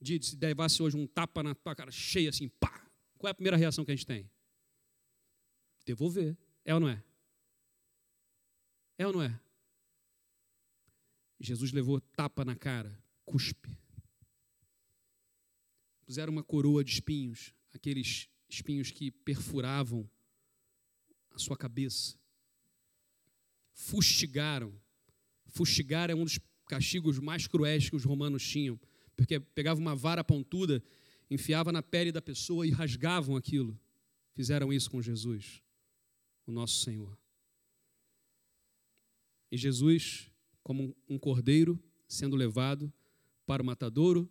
[0.00, 2.86] Didi, se levasse hoje um tapa na tua cara cheia assim, pá,
[3.18, 4.30] qual é a primeira reação que a gente tem?
[5.84, 6.36] Devolver.
[6.64, 7.02] É ou não é?
[8.96, 9.38] É ou não é?
[11.38, 13.78] Jesus levou tapa na cara, cuspe.
[16.04, 20.08] Puseram uma coroa de espinhos, aqueles espinhos que perfuravam
[21.30, 22.18] a sua cabeça.
[23.72, 24.79] Fustigaram
[25.50, 28.78] Fustigar é um dos castigos mais cruéis que os romanos tinham,
[29.16, 30.82] porque pegava uma vara pontuda,
[31.30, 33.78] enfiava na pele da pessoa e rasgavam aquilo.
[34.34, 35.62] Fizeram isso com Jesus,
[36.46, 37.18] o nosso Senhor.
[39.50, 40.30] E Jesus,
[40.62, 42.92] como um cordeiro sendo levado
[43.44, 44.30] para o matadouro,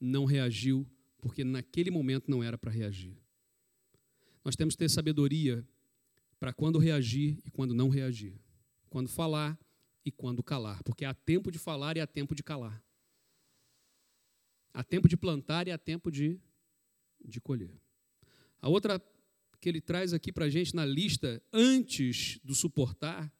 [0.00, 0.86] não reagiu,
[1.18, 3.16] porque naquele momento não era para reagir.
[4.44, 5.66] Nós temos que ter sabedoria
[6.38, 8.40] para quando reagir e quando não reagir.
[8.88, 9.58] Quando falar
[10.04, 12.82] e quando calar, porque há tempo de falar e há tempo de calar.
[14.72, 16.40] Há tempo de plantar e há tempo de,
[17.24, 17.80] de colher.
[18.60, 19.02] A outra
[19.60, 23.32] que ele traz aqui para a gente na lista, antes do suportar,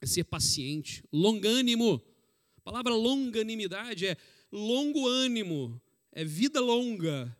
[0.00, 2.02] é ser paciente, longânimo.
[2.56, 4.16] A palavra longanimidade é
[4.52, 5.80] longo ânimo,
[6.12, 7.34] é vida longa,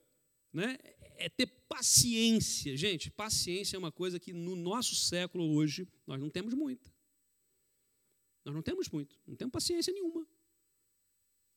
[0.52, 0.78] né?
[1.18, 2.76] é ter paciência.
[2.76, 6.90] Gente, paciência é uma coisa que no nosso século hoje nós não temos muita.
[8.44, 10.26] Nós não temos muito, não temos paciência nenhuma.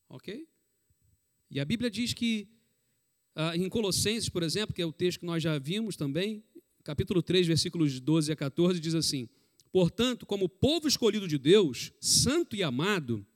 [0.08, 0.46] Ok?
[1.50, 2.48] E a Bíblia diz que,
[3.34, 6.44] ah, em Colossenses, por exemplo, que é o texto que nós já vimos também,
[6.84, 9.28] capítulo 3, versículos 12 a 14, diz assim:
[9.70, 13.26] Portanto, como povo escolhido de Deus, santo e amado,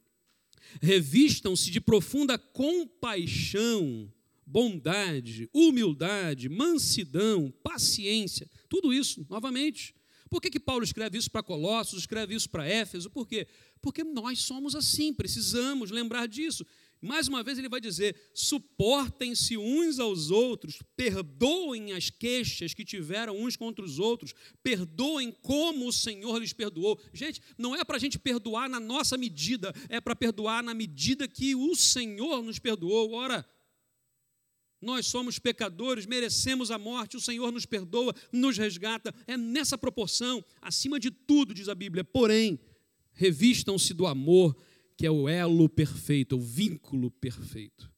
[0.83, 4.13] revistam-se de profunda compaixão,
[4.45, 9.95] bondade, humildade, mansidão, paciência, tudo isso, novamente,
[10.29, 13.11] por que, que Paulo escreve isso para Colossos, escreve isso para Éfeso?
[13.11, 13.47] Por quê?
[13.81, 16.65] Porque nós somos assim, precisamos lembrar disso.
[17.01, 23.39] Mais uma vez ele vai dizer: suportem-se uns aos outros, perdoem as queixas que tiveram
[23.39, 26.99] uns contra os outros, perdoem como o Senhor lhes perdoou.
[27.13, 31.29] Gente, não é para a gente perdoar na nossa medida, é para perdoar na medida
[31.29, 33.13] que o Senhor nos perdoou.
[33.13, 33.47] Ora,
[34.81, 39.15] nós somos pecadores, merecemos a morte, o Senhor nos perdoa, nos resgata.
[39.27, 42.05] É nessa proporção, acima de tudo, diz a Bíblia.
[42.05, 42.59] Porém,
[43.13, 44.57] revistam-se do amor,
[44.97, 47.91] que é o elo perfeito, o vínculo perfeito.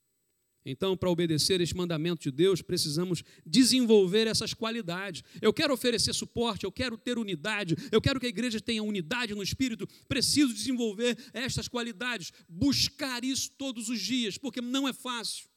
[0.65, 5.23] Então, para obedecer este mandamento de Deus, precisamos desenvolver essas qualidades.
[5.41, 9.35] Eu quero oferecer suporte, eu quero ter unidade, eu quero que a igreja tenha unidade
[9.35, 9.89] no espírito.
[10.07, 15.48] Preciso desenvolver estas qualidades, buscar isso todos os dias, porque não é fácil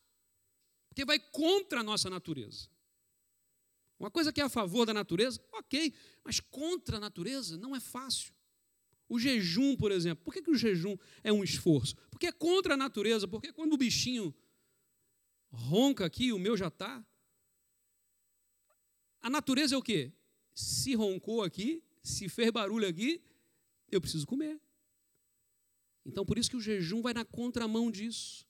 [0.92, 2.68] porque vai contra a nossa natureza.
[3.98, 7.80] Uma coisa que é a favor da natureza, ok, mas contra a natureza não é
[7.80, 8.34] fácil.
[9.08, 11.96] O jejum, por exemplo, por que, que o jejum é um esforço?
[12.10, 14.36] Porque é contra a natureza, porque quando o bichinho
[15.50, 17.02] ronca aqui, o meu já está.
[19.22, 20.12] A natureza é o quê?
[20.54, 23.24] Se roncou aqui, se fez barulho aqui,
[23.90, 24.60] eu preciso comer.
[26.06, 28.46] Então, por isso que o jejum vai na contramão disso.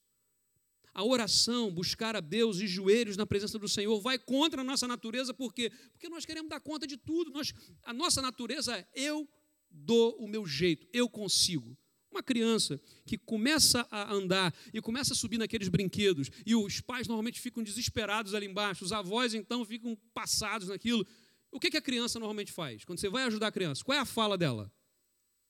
[0.93, 4.88] A oração, buscar a Deus e joelhos na presença do Senhor, vai contra a nossa
[4.88, 5.71] natureza, por quê?
[5.91, 7.32] Porque nós queremos dar conta de tudo.
[7.32, 9.27] Nós, a nossa natureza é eu
[9.69, 11.77] dou o meu jeito, eu consigo.
[12.12, 17.08] Uma criança que começa a andar e começa a subir naqueles brinquedos, e os pais
[17.08, 21.08] normalmente ficam desesperados ali embaixo, os avós então ficam passados naquilo.
[21.50, 22.83] O que, que a criança normalmente faz?
[22.83, 24.69] Quando você vai ajudar a criança, qual é a fala dela?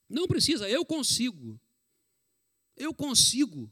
[0.07, 1.59] Não precisa, eu consigo.
[2.77, 3.71] Eu consigo.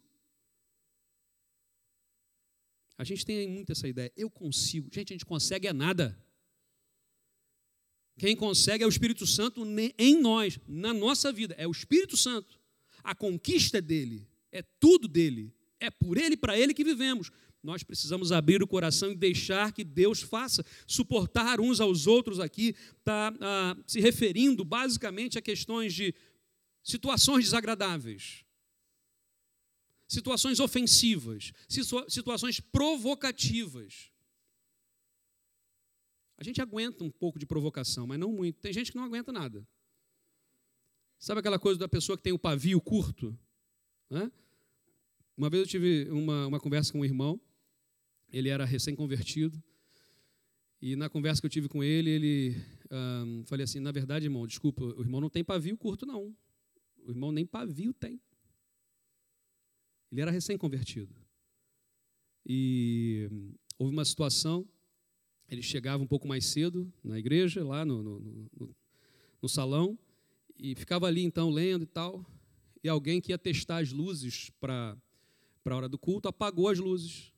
[2.99, 4.11] A gente tem muito essa ideia.
[4.17, 4.89] Eu consigo.
[4.93, 6.21] Gente, a gente consegue é nada.
[8.17, 9.65] Quem consegue é o Espírito Santo
[9.97, 11.55] em nós, na nossa vida.
[11.57, 12.59] É o Espírito Santo.
[13.01, 14.27] A conquista é dele.
[14.51, 17.31] é tudo dele, é por ele e para ele que vivemos.
[17.63, 20.65] Nós precisamos abrir o coração e deixar que Deus faça.
[20.85, 26.13] Suportar uns aos outros aqui está ah, se referindo basicamente a questões de
[26.83, 28.43] situações desagradáveis,
[30.09, 31.53] situações ofensivas,
[32.07, 34.11] situações provocativas.
[36.35, 38.59] A gente aguenta um pouco de provocação, mas não muito.
[38.59, 39.65] Tem gente que não aguenta nada.
[41.19, 43.37] Sabe aquela coisa da pessoa que tem o pavio curto?
[44.09, 44.31] Né?
[45.37, 47.39] Uma vez eu tive uma, uma conversa com um irmão,
[48.31, 49.61] ele era recém-convertido,
[50.81, 52.55] e na conversa que eu tive com ele, ele
[52.89, 56.35] um, falei assim: na verdade, irmão, desculpa, o irmão não tem pavio curto, não.
[57.05, 58.19] O irmão nem pavio tem.
[60.11, 61.15] Ele era recém-convertido.
[62.45, 63.29] E
[63.77, 64.67] houve uma situação,
[65.47, 68.75] ele chegava um pouco mais cedo na igreja, lá no, no, no,
[69.41, 69.97] no salão,
[70.57, 72.25] e ficava ali então lendo e tal,
[72.83, 74.97] e alguém que ia testar as luzes para
[75.65, 77.31] a hora do culto apagou as luzes.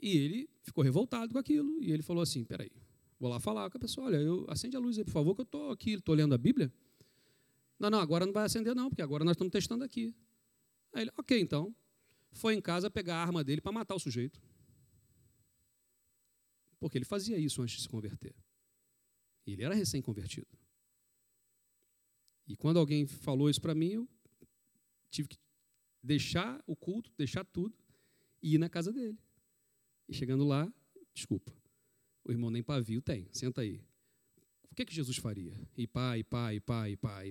[0.00, 2.70] E ele ficou revoltado com aquilo, e ele falou assim: peraí,
[3.18, 5.42] vou lá falar com a pessoa, olha, eu, acende a luz aí, por favor, que
[5.42, 6.72] eu estou aqui, estou lendo a Bíblia.
[7.78, 10.14] Não, não, agora não vai acender não, porque agora nós estamos testando aqui.
[10.92, 11.74] Aí ele, ok, então.
[12.32, 14.40] Foi em casa pegar a arma dele para matar o sujeito.
[16.78, 18.34] Porque ele fazia isso antes de se converter.
[19.46, 20.46] Ele era recém-convertido.
[22.46, 24.08] E quando alguém falou isso para mim, eu
[25.10, 25.38] tive que
[26.02, 27.76] deixar o culto, deixar tudo
[28.42, 29.18] e ir na casa dele.
[30.08, 30.72] E chegando lá,
[31.12, 31.52] desculpa,
[32.24, 33.80] o irmão nem pavio tem, senta aí.
[34.70, 35.60] O que, é que Jesus faria?
[35.76, 37.26] E pá, e pá, e pá, e pá.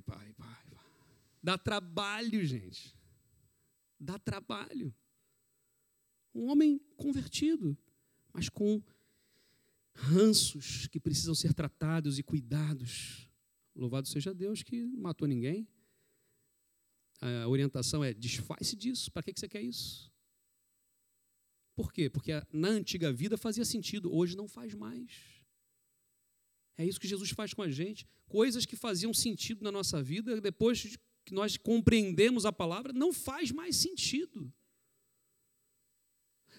[1.42, 2.94] Dá trabalho, gente.
[4.00, 4.94] Dá trabalho.
[6.34, 7.78] Um homem convertido,
[8.32, 8.82] mas com
[9.94, 13.30] ranços que precisam ser tratados e cuidados.
[13.76, 15.68] Louvado seja Deus que não matou ninguém.
[17.22, 19.12] A orientação é: desfaz-se disso.
[19.12, 20.12] Para que você quer isso?
[21.76, 22.10] Por quê?
[22.10, 25.40] Porque na antiga vida fazia sentido, hoje não faz mais.
[26.78, 28.08] É isso que Jesus faz com a gente.
[28.28, 30.98] Coisas que faziam sentido na nossa vida, depois
[31.30, 34.52] que nós compreendemos a palavra, não faz mais sentido.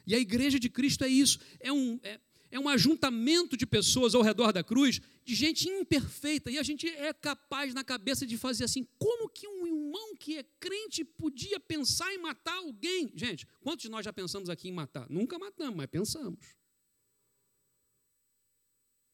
[0.07, 2.21] E a igreja de Cristo é isso: é um, é,
[2.53, 6.89] é um ajuntamento de pessoas ao redor da cruz, de gente imperfeita, e a gente
[6.89, 11.59] é capaz na cabeça de fazer assim: como que um irmão que é crente podia
[11.59, 13.13] pensar em matar alguém?
[13.15, 15.11] Gente, quantos de nós já pensamos aqui em matar?
[15.11, 16.55] Nunca matamos, mas pensamos.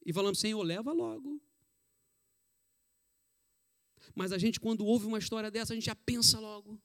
[0.05, 1.41] E falamos, Senhor, leva logo.
[4.17, 6.81] Mas a gente, quando ouve uma história dessa, a gente já pensa logo: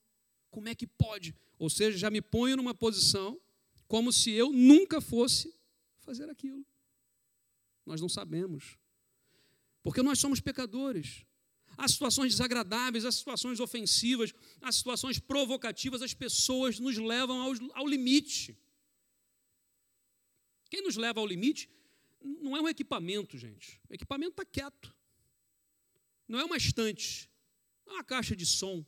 [0.52, 1.34] como é que pode?
[1.58, 3.40] Ou seja, já me ponho numa posição
[3.88, 5.56] como se eu nunca fosse
[6.00, 6.66] fazer aquilo.
[7.86, 8.78] Nós não sabemos.
[9.82, 11.26] Porque nós somos pecadores.
[11.78, 17.88] Há situações desagradáveis, há situações ofensivas, há situações provocativas, as pessoas nos levam ao, ao
[17.88, 18.58] limite.
[20.70, 21.70] Quem nos leva ao limite
[22.22, 23.80] não é um equipamento, gente.
[23.90, 24.94] O equipamento está quieto.
[26.32, 27.30] Não é uma estante,
[27.86, 28.86] é uma caixa de som.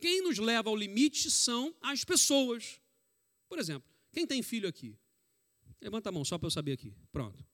[0.00, 2.80] Quem nos leva ao limite são as pessoas.
[3.48, 4.98] Por exemplo, quem tem filho aqui?
[5.80, 6.92] Levanta a mão, só para eu saber aqui.
[7.12, 7.46] Pronto.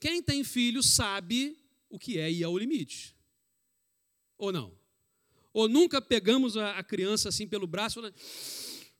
[0.00, 1.56] Quem tem filho sabe
[1.88, 3.14] o que é ir ao limite.
[4.36, 4.76] Ou não?
[5.52, 8.00] Ou nunca pegamos a, criança assim pelo braço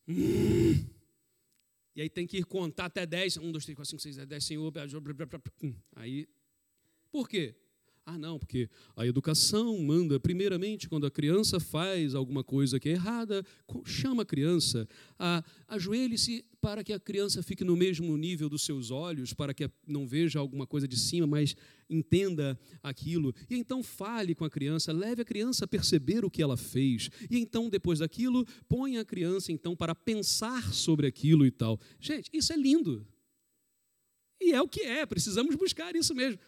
[0.07, 0.89] e hum,
[1.97, 3.39] e aí tem que ir contar até 10.
[3.39, 4.73] 1, 2, 3, 4, 5, 6, 7, 10, Senhor.
[5.97, 6.29] Aí,
[7.11, 7.55] por quê?
[8.11, 12.93] Ah, não, porque a educação manda, primeiramente, quando a criança faz alguma coisa que é
[12.93, 13.45] errada,
[13.85, 14.89] chama a criança,
[15.69, 20.09] ajoelhe-se para que a criança fique no mesmo nível dos seus olhos, para que não
[20.09, 21.55] veja alguma coisa de cima, mas
[21.91, 23.35] entenda aquilo.
[23.51, 27.11] E então fale com a criança, leve a criança a perceber o que ela fez.
[27.31, 31.79] E então, depois daquilo, ponha a criança então para pensar sobre aquilo e tal.
[32.01, 33.07] Gente, isso é lindo.
[34.41, 36.41] E é o que é, precisamos buscar isso mesmo.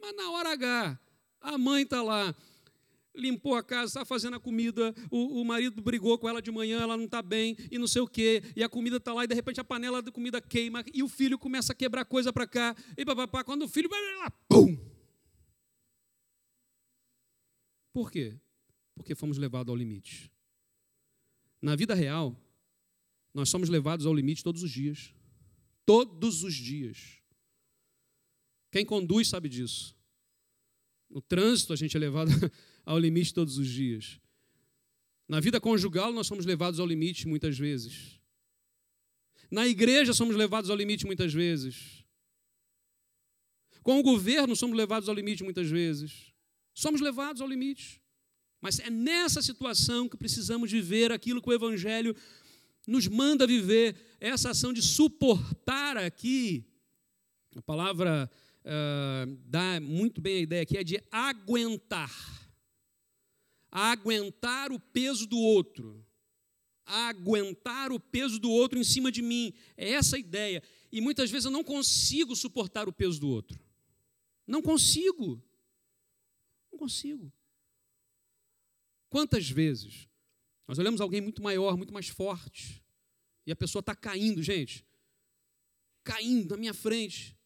[0.00, 0.98] Mas na hora H,
[1.40, 2.34] a mãe está lá,
[3.14, 6.80] limpou a casa, está fazendo a comida, o, o, marido brigou com ela de manhã,
[6.80, 9.26] ela não está bem, e não sei o quê, e a comida está lá, e
[9.26, 12.46] de repente a panela da comida queima, e o filho começa a quebrar coisa para
[12.46, 14.78] cá, e papapá, quando o filho lá, pum!
[17.92, 18.38] Por quê?
[18.94, 20.30] Porque fomos levados ao limite.
[21.60, 22.40] Na vida real,
[23.34, 25.12] nós somos levados ao limite todos os dias.
[25.84, 27.17] Todos os dias.
[28.78, 29.92] Quem conduz sabe disso.
[31.10, 32.30] No trânsito, a gente é levado
[32.86, 34.20] ao limite todos os dias.
[35.26, 38.20] Na vida conjugal, nós somos levados ao limite muitas vezes.
[39.50, 42.04] Na igreja, somos levados ao limite muitas vezes.
[43.82, 46.32] Com o governo, somos levados ao limite muitas vezes.
[46.72, 48.00] Somos levados ao limite.
[48.60, 52.14] Mas é nessa situação que precisamos viver aquilo que o Evangelho
[52.86, 56.64] nos manda viver, essa ação de suportar aqui.
[57.56, 58.30] A palavra
[58.68, 62.12] uh, dá muito bem a ideia aqui, é de aguentar.
[63.70, 66.04] Aguentar o peso do outro.
[66.84, 69.52] Aguentar o peso do outro em cima de mim.
[69.76, 70.62] É essa a ideia.
[70.92, 73.58] E muitas vezes eu não consigo suportar o peso do outro.
[74.46, 75.42] Não consigo.
[76.72, 77.32] Não consigo.
[79.10, 80.08] Quantas vezes
[80.66, 82.82] nós olhamos alguém muito maior, muito mais forte,
[83.46, 84.84] e a pessoa está caindo, gente,
[86.04, 87.37] caindo na minha frente.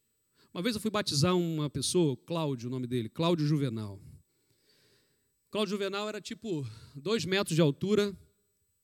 [0.52, 4.00] Uma vez eu fui batizar uma pessoa, Cláudio, o nome dele, Cláudio Juvenal.
[5.50, 8.16] Cláudio Juvenal era tipo dois metros de altura,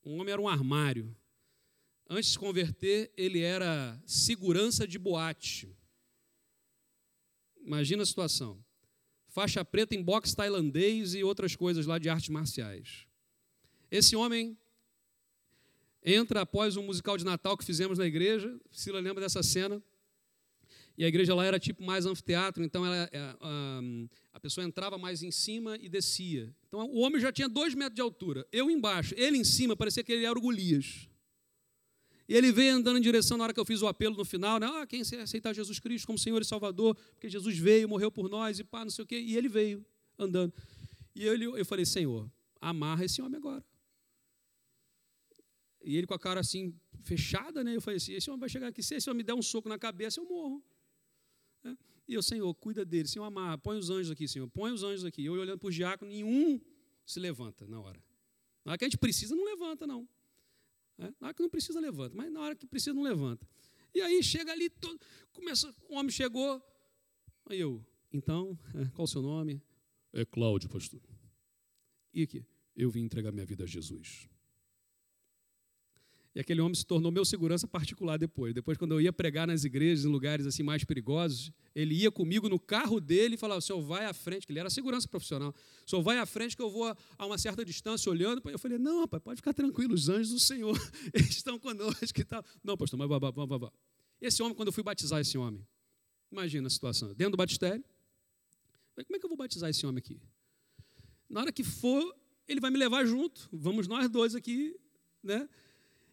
[0.04, 1.14] um homem era um armário.
[2.08, 5.76] Antes de se converter, ele era segurança de boate.
[7.60, 8.64] Imagina a situação
[9.38, 13.06] faixa preta em boxe tailandês e outras coisas lá de artes marciais.
[13.88, 14.58] Esse homem
[16.02, 18.58] entra após um musical de Natal que fizemos na igreja.
[18.68, 19.80] Priscila lembra dessa cena.
[20.98, 23.80] E a igreja lá era tipo mais anfiteatro, então ela, é, a,
[24.32, 26.52] a, pessoa entrava mais em cima e descia.
[26.66, 28.44] Então o homem já tinha dois metros de altura.
[28.50, 31.08] Eu embaixo, ele em cima, parecia que ele era o Golias.
[32.28, 34.58] E ele veio andando em direção na hora que eu fiz o apelo no final,
[34.58, 34.66] né?
[34.66, 38.58] Ah, quem aceitar Jesus Cristo como Senhor e Salvador, porque Jesus veio, morreu por nós
[38.58, 39.20] e pá, não sei o quê.
[39.20, 39.86] E ele veio
[40.18, 40.52] andando.
[41.14, 42.28] E eu, eu falei, Senhor,
[42.60, 43.64] amarra esse homem agora.
[45.80, 46.74] E ele com a cara assim,
[47.04, 47.76] fechada, né?
[47.76, 49.68] Eu falei assim: esse homem vai chegar aqui, se esse homem me der um soco
[49.68, 50.60] na cabeça, eu morro.
[51.64, 51.76] É.
[52.06, 55.04] E eu, Senhor, cuida dele, Senhor, amarra, põe os anjos aqui, Senhor, põe os anjos
[55.04, 55.24] aqui.
[55.24, 56.60] Eu olhando para o diácono, nenhum
[57.04, 58.02] se levanta na hora.
[58.64, 60.08] Na hora que a gente precisa, não levanta, não.
[60.98, 61.12] É?
[61.20, 62.16] Na hora que não precisa, levanta.
[62.16, 63.46] Mas na hora que precisa, não levanta.
[63.94, 65.00] E aí chega ali, todo,
[65.32, 66.62] começa, o homem chegou.
[67.46, 69.62] Aí eu, então, é, qual o seu nome?
[70.12, 71.00] É Cláudio, pastor.
[72.12, 72.44] E aqui?
[72.74, 74.28] Eu vim entregar minha vida a Jesus.
[76.38, 78.54] E aquele homem se tornou meu segurança particular depois.
[78.54, 82.48] Depois, quando eu ia pregar nas igrejas, em lugares assim mais perigosos, ele ia comigo
[82.48, 85.52] no carro dele e falava: senhor vai à frente, que ele era segurança profissional.
[85.84, 88.40] Senhor vai à frente que eu vou a uma certa distância olhando.
[88.48, 90.78] Eu falei: não, rapaz, pode ficar tranquilo, os anjos do Senhor
[91.12, 92.44] estão conosco e tal.
[92.62, 93.72] Não, pastor, mas vá, vá, vá.
[94.20, 95.66] Esse homem, quando eu fui batizar esse homem,
[96.30, 97.84] imagina a situação, dentro do batistério,
[98.94, 100.20] como é que eu vou batizar esse homem aqui?
[101.28, 102.16] Na hora que for,
[102.46, 104.78] ele vai me levar junto, vamos nós dois aqui,
[105.20, 105.48] né?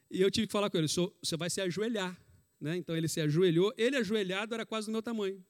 [0.10, 2.20] E eu tive que falar com ele: você vai se ajoelhar.
[2.60, 2.78] Né?
[2.78, 5.44] Então ele se ajoelhou, ele ajoelhado era quase do meu tamanho.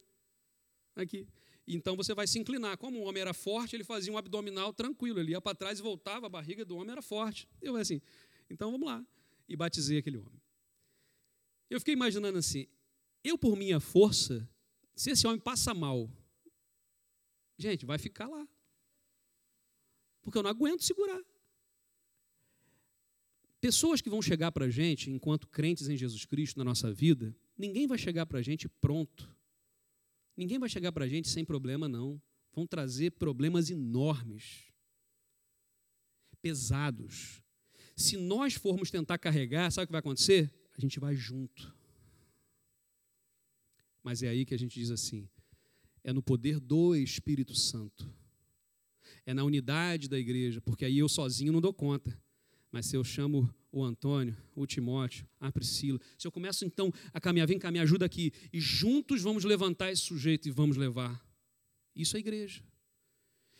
[0.95, 1.27] Aqui.
[1.67, 2.77] Então você vai se inclinar.
[2.77, 5.19] Como o homem era forte, ele fazia um abdominal tranquilo.
[5.19, 7.47] Ele ia para trás e voltava, a barriga do homem era forte.
[7.61, 8.01] Eu falei assim:
[8.49, 9.05] então vamos lá.
[9.47, 10.41] E batizei aquele homem.
[11.69, 12.67] Eu fiquei imaginando assim:
[13.23, 14.47] eu, por minha força,
[14.95, 16.09] se esse homem passa mal,
[17.57, 18.47] gente, vai ficar lá.
[20.21, 21.21] Porque eu não aguento segurar.
[23.65, 27.35] Pessoas que vão chegar para a gente, enquanto crentes em Jesus Cristo na nossa vida,
[27.57, 29.35] ninguém vai chegar para a gente pronto.
[30.37, 32.21] Ninguém vai chegar para a gente sem problema, não.
[32.53, 34.71] Vão trazer problemas enormes,
[36.43, 37.41] pesados.
[37.95, 40.53] Se nós formos tentar carregar, sabe o que vai acontecer?
[40.77, 41.75] A gente vai junto.
[44.03, 45.27] Mas é aí que a gente diz assim:
[46.03, 48.13] é no poder do Espírito Santo,
[49.25, 52.15] é na unidade da igreja, porque aí eu sozinho não dou conta.
[52.75, 57.21] Mas se eu chamo o Antônio, o Timóteo, a Priscila, se eu começo então a
[57.21, 61.25] caminhar, vem cá, me ajuda aqui, e juntos vamos levantar esse sujeito e vamos levar.
[61.95, 62.61] Isso é igreja.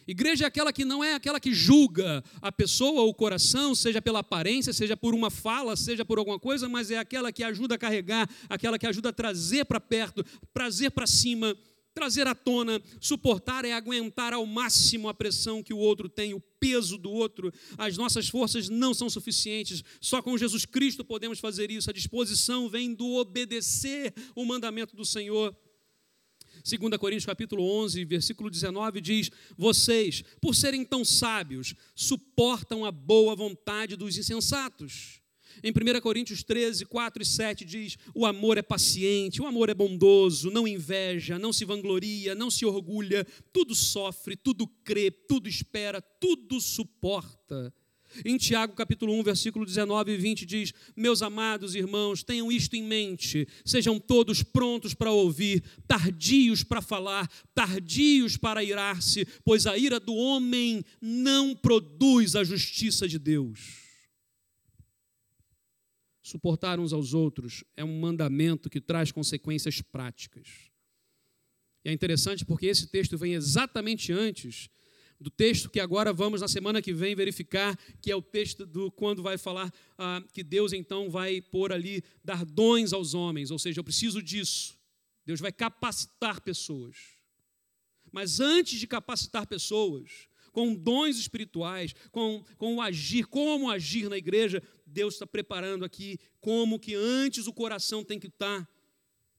[0.05, 4.01] Igreja é aquela que não é aquela que julga a pessoa ou o coração, seja
[4.01, 7.75] pela aparência, seja por uma fala, seja por alguma coisa, mas é aquela que ajuda
[7.75, 11.55] a carregar, aquela que ajuda a trazer para perto, trazer para cima
[11.95, 16.41] trazer à tona, suportar é aguentar ao máximo a pressão que o outro tem, o
[16.59, 17.51] peso do outro.
[17.77, 21.89] As nossas forças não são suficientes, só com Jesus Cristo podemos fazer isso.
[21.89, 25.55] A disposição vem do obedecer o mandamento do Senhor.
[26.63, 33.35] 2 Coríntios capítulo 11, versículo 19 diz: "Vocês, por serem tão sábios, suportam a boa
[33.35, 35.24] vontade dos insensatos."
[35.63, 39.73] Em 1 Coríntios 13, 4 e 7 diz: O amor é paciente, o amor é
[39.73, 46.01] bondoso, não inveja, não se vangloria, não se orgulha, tudo sofre, tudo crê, tudo espera,
[46.01, 47.73] tudo suporta.
[48.23, 52.83] Em Tiago capítulo 1, versículo 19 e 20 diz: Meus amados irmãos, tenham isto em
[52.83, 59.99] mente, sejam todos prontos para ouvir, tardios para falar, tardios para irar-se, pois a ira
[59.99, 63.84] do homem não produz a justiça de Deus.
[66.25, 70.71] Suportar uns aos outros é um mandamento que traz consequências práticas.
[71.83, 74.67] E é interessante porque esse texto vem exatamente antes
[75.19, 78.89] do texto que agora vamos na semana que vem verificar, que é o texto do
[78.89, 83.59] quando vai falar ah, que Deus então vai pôr ali, dar dons aos homens, ou
[83.59, 84.75] seja, eu preciso disso.
[85.27, 87.19] Deus vai capacitar pessoas.
[88.11, 94.17] Mas antes de capacitar pessoas, com dons espirituais, com, com o agir, como agir na
[94.17, 94.63] igreja,
[94.95, 98.67] Deus está preparando aqui como que antes o coração tem que estar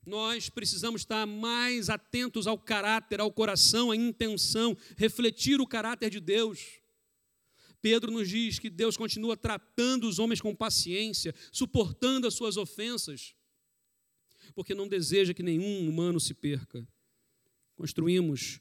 [0.07, 6.21] nós precisamos estar mais atentos ao caráter, ao coração, à intenção, refletir o caráter de
[6.21, 6.79] Deus.
[7.83, 13.35] Pedro nos diz que Deus continua tratando os homens com paciência, suportando as suas ofensas,
[14.55, 16.87] porque não deseja que nenhum humano se perca.
[17.75, 18.61] Construímos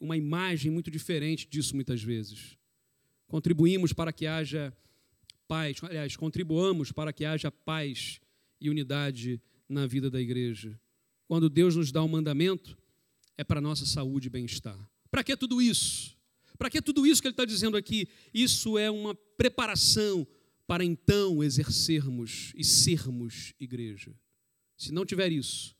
[0.00, 2.58] uma imagem muito diferente disso muitas vezes.
[3.26, 4.76] Contribuímos para que haja
[5.46, 8.20] paz, aliás, contribuamos para que haja paz
[8.60, 10.78] e unidade na vida da igreja.
[11.26, 12.78] Quando Deus nos dá um mandamento,
[13.36, 14.78] é para a nossa saúde e bem-estar.
[15.10, 16.16] Para que tudo isso?
[16.58, 18.08] Para que tudo isso que ele está dizendo aqui?
[18.32, 20.26] Isso é uma preparação
[20.66, 24.14] para então exercermos e sermos igreja.
[24.76, 25.76] Se não tiver isso,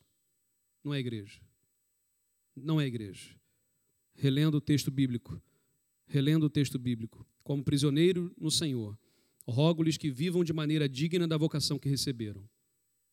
[0.84, 1.40] não é igreja.
[2.54, 3.34] Não é igreja.
[4.14, 5.40] Relendo o texto bíblico,
[6.06, 8.98] relendo o texto bíblico, como prisioneiro no Senhor,
[9.52, 12.48] rogo-lhes que vivam de maneira digna da vocação que receberam.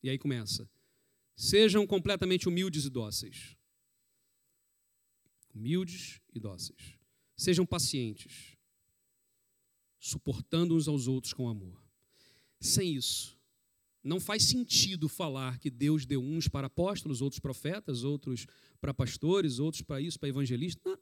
[0.01, 0.69] E aí começa.
[1.36, 3.55] Sejam completamente humildes e dóceis.
[5.53, 6.97] Humildes e dóceis.
[7.36, 8.57] Sejam pacientes,
[9.99, 11.81] suportando uns aos outros com amor.
[12.59, 13.38] Sem isso,
[14.03, 18.45] não faz sentido falar que Deus deu uns para apóstolos, outros profetas, outros
[18.81, 20.84] para pastores, outros para isso, para evangelistas.
[20.84, 20.99] Não,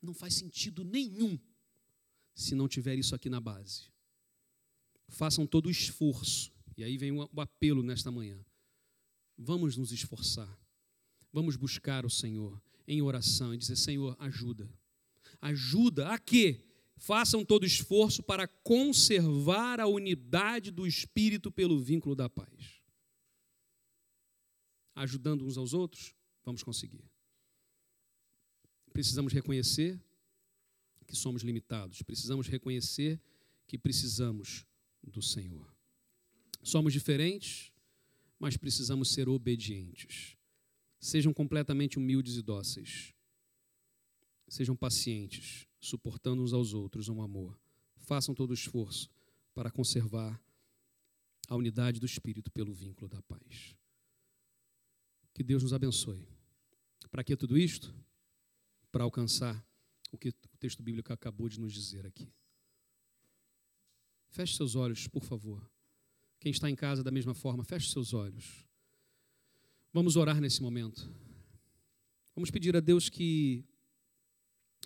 [0.00, 1.38] não faz sentido nenhum
[2.34, 3.93] se não tiver isso aqui na base.
[5.08, 8.38] Façam todo o esforço e aí vem o apelo nesta manhã.
[9.36, 10.58] Vamos nos esforçar.
[11.32, 14.68] Vamos buscar o Senhor em oração e dizer: Senhor, ajuda.
[15.40, 16.64] Ajuda a quê?
[16.96, 22.82] Façam todo esforço para conservar a unidade do Espírito pelo vínculo da paz.
[24.94, 27.04] Ajudando uns aos outros, vamos conseguir.
[28.92, 30.00] Precisamos reconhecer
[31.06, 33.20] que somos limitados, precisamos reconhecer
[33.66, 34.64] que precisamos
[35.10, 35.74] do Senhor.
[36.62, 37.72] Somos diferentes,
[38.38, 40.36] mas precisamos ser obedientes.
[40.98, 43.12] Sejam completamente humildes e dóceis.
[44.48, 47.58] Sejam pacientes, suportando uns aos outros um amor.
[47.96, 49.10] Façam todo o esforço
[49.54, 50.40] para conservar
[51.48, 53.76] a unidade do Espírito pelo vínculo da paz.
[55.32, 56.26] Que Deus nos abençoe.
[57.10, 57.94] Para que tudo isto?
[58.90, 59.64] Para alcançar
[60.10, 62.32] o que o texto bíblico acabou de nos dizer aqui.
[64.34, 65.64] Feche seus olhos, por favor.
[66.40, 68.66] Quem está em casa da mesma forma, feche seus olhos.
[69.92, 71.08] Vamos orar nesse momento.
[72.34, 73.64] Vamos pedir a Deus que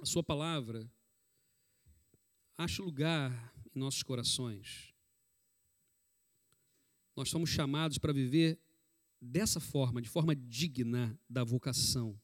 [0.02, 0.86] a Sua palavra
[2.58, 4.94] ache lugar em nossos corações.
[7.16, 8.60] Nós somos chamados para viver
[9.18, 12.20] dessa forma, de forma digna da vocação.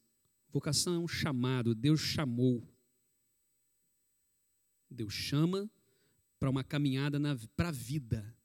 [0.51, 2.71] Vocação é um chamado, Deus chamou.
[4.91, 5.67] Deus chama
[6.45, 7.19] para uma caminhada
[7.55, 8.37] para a vida.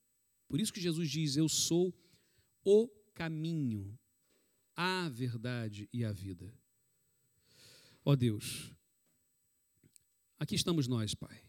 [0.48, 1.94] Por isso que Jesus diz: Eu sou
[2.64, 3.98] o caminho,
[4.74, 6.50] a verdade e a vida.
[8.02, 8.72] Ó oh Deus,
[10.38, 11.44] aqui estamos nós, Pai.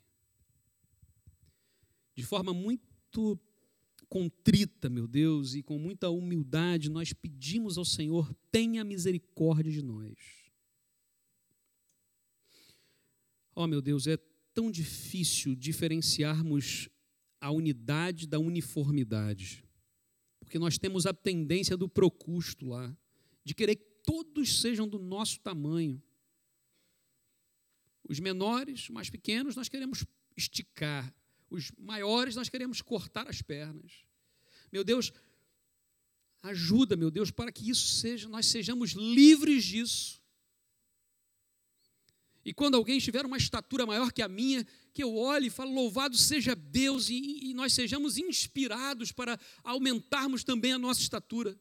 [2.13, 3.39] De forma muito
[4.09, 10.17] contrita, meu Deus, e com muita humildade, nós pedimos ao Senhor: tenha misericórdia de nós.
[13.55, 14.17] Ó oh, meu Deus, é
[14.53, 16.89] tão difícil diferenciarmos
[17.39, 19.63] a unidade da uniformidade.
[20.39, 22.95] Porque nós temos a tendência do procusto lá,
[23.43, 26.01] de querer que todos sejam do nosso tamanho.
[28.07, 31.13] Os menores, os mais pequenos, nós queremos esticar.
[31.49, 34.05] Os maiores, nós queremos cortar as pernas.
[34.71, 35.11] Meu Deus,
[36.41, 40.20] ajuda, meu Deus, para que isso seja, nós sejamos livres disso.
[42.43, 45.71] E quando alguém tiver uma estatura maior que a minha, que eu olhe e fale,
[45.71, 51.57] louvado seja Deus, e, e nós sejamos inspirados para aumentarmos também a nossa estatura.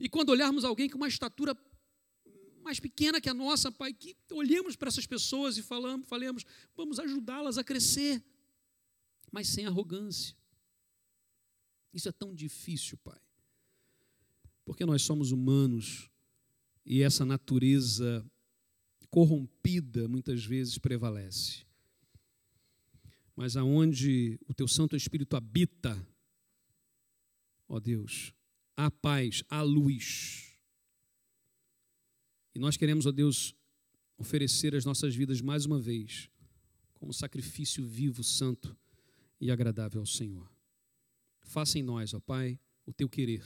[0.00, 1.56] E quando olharmos alguém com uma estatura
[2.62, 6.98] mais pequena que a nossa, Pai, que olhemos para essas pessoas e falamos, falemos, vamos
[6.98, 8.24] ajudá-las a crescer,
[9.30, 10.36] mas sem arrogância.
[11.92, 13.20] Isso é tão difícil, Pai,
[14.64, 16.10] porque nós somos humanos
[16.84, 18.28] e essa natureza
[19.16, 21.64] corrompida muitas vezes prevalece.
[23.34, 25.96] Mas aonde o teu Santo Espírito habita,
[27.66, 28.34] ó Deus,
[28.76, 30.58] há paz, há luz.
[32.54, 33.54] E nós queremos, ó Deus,
[34.18, 36.28] oferecer as nossas vidas mais uma vez
[36.92, 38.76] como sacrifício vivo, santo
[39.40, 40.46] e agradável ao Senhor.
[41.40, 43.42] Faça em nós, ó Pai, o teu querer.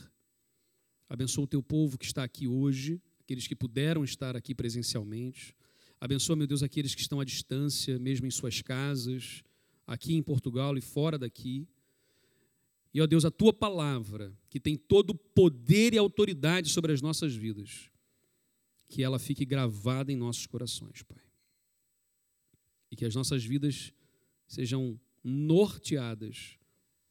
[1.09, 5.55] Abençoa o teu povo que está aqui hoje, aqueles que puderam estar aqui presencialmente.
[6.01, 9.45] Abençoa, meu Deus, aqueles que estão à distância, mesmo em suas casas,
[9.87, 11.69] aqui em Portugal e fora daqui.
[12.95, 17.03] E, ó Deus, a tua palavra, que tem todo o poder e autoridade sobre as
[17.03, 17.91] nossas vidas,
[18.89, 21.23] que ela fique gravada em nossos corações, Pai.
[22.91, 23.93] E que as nossas vidas
[24.49, 26.59] sejam norteadas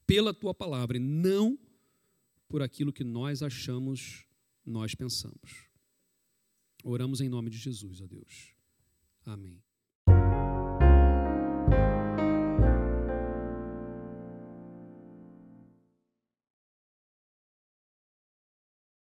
[0.08, 1.58] pela tua palavra e não
[2.48, 4.26] por aquilo que nós achamos,
[4.66, 5.70] nós pensamos.
[6.84, 8.59] Oramos em nome de Jesus, ó Deus.
[9.30, 9.62] Amém.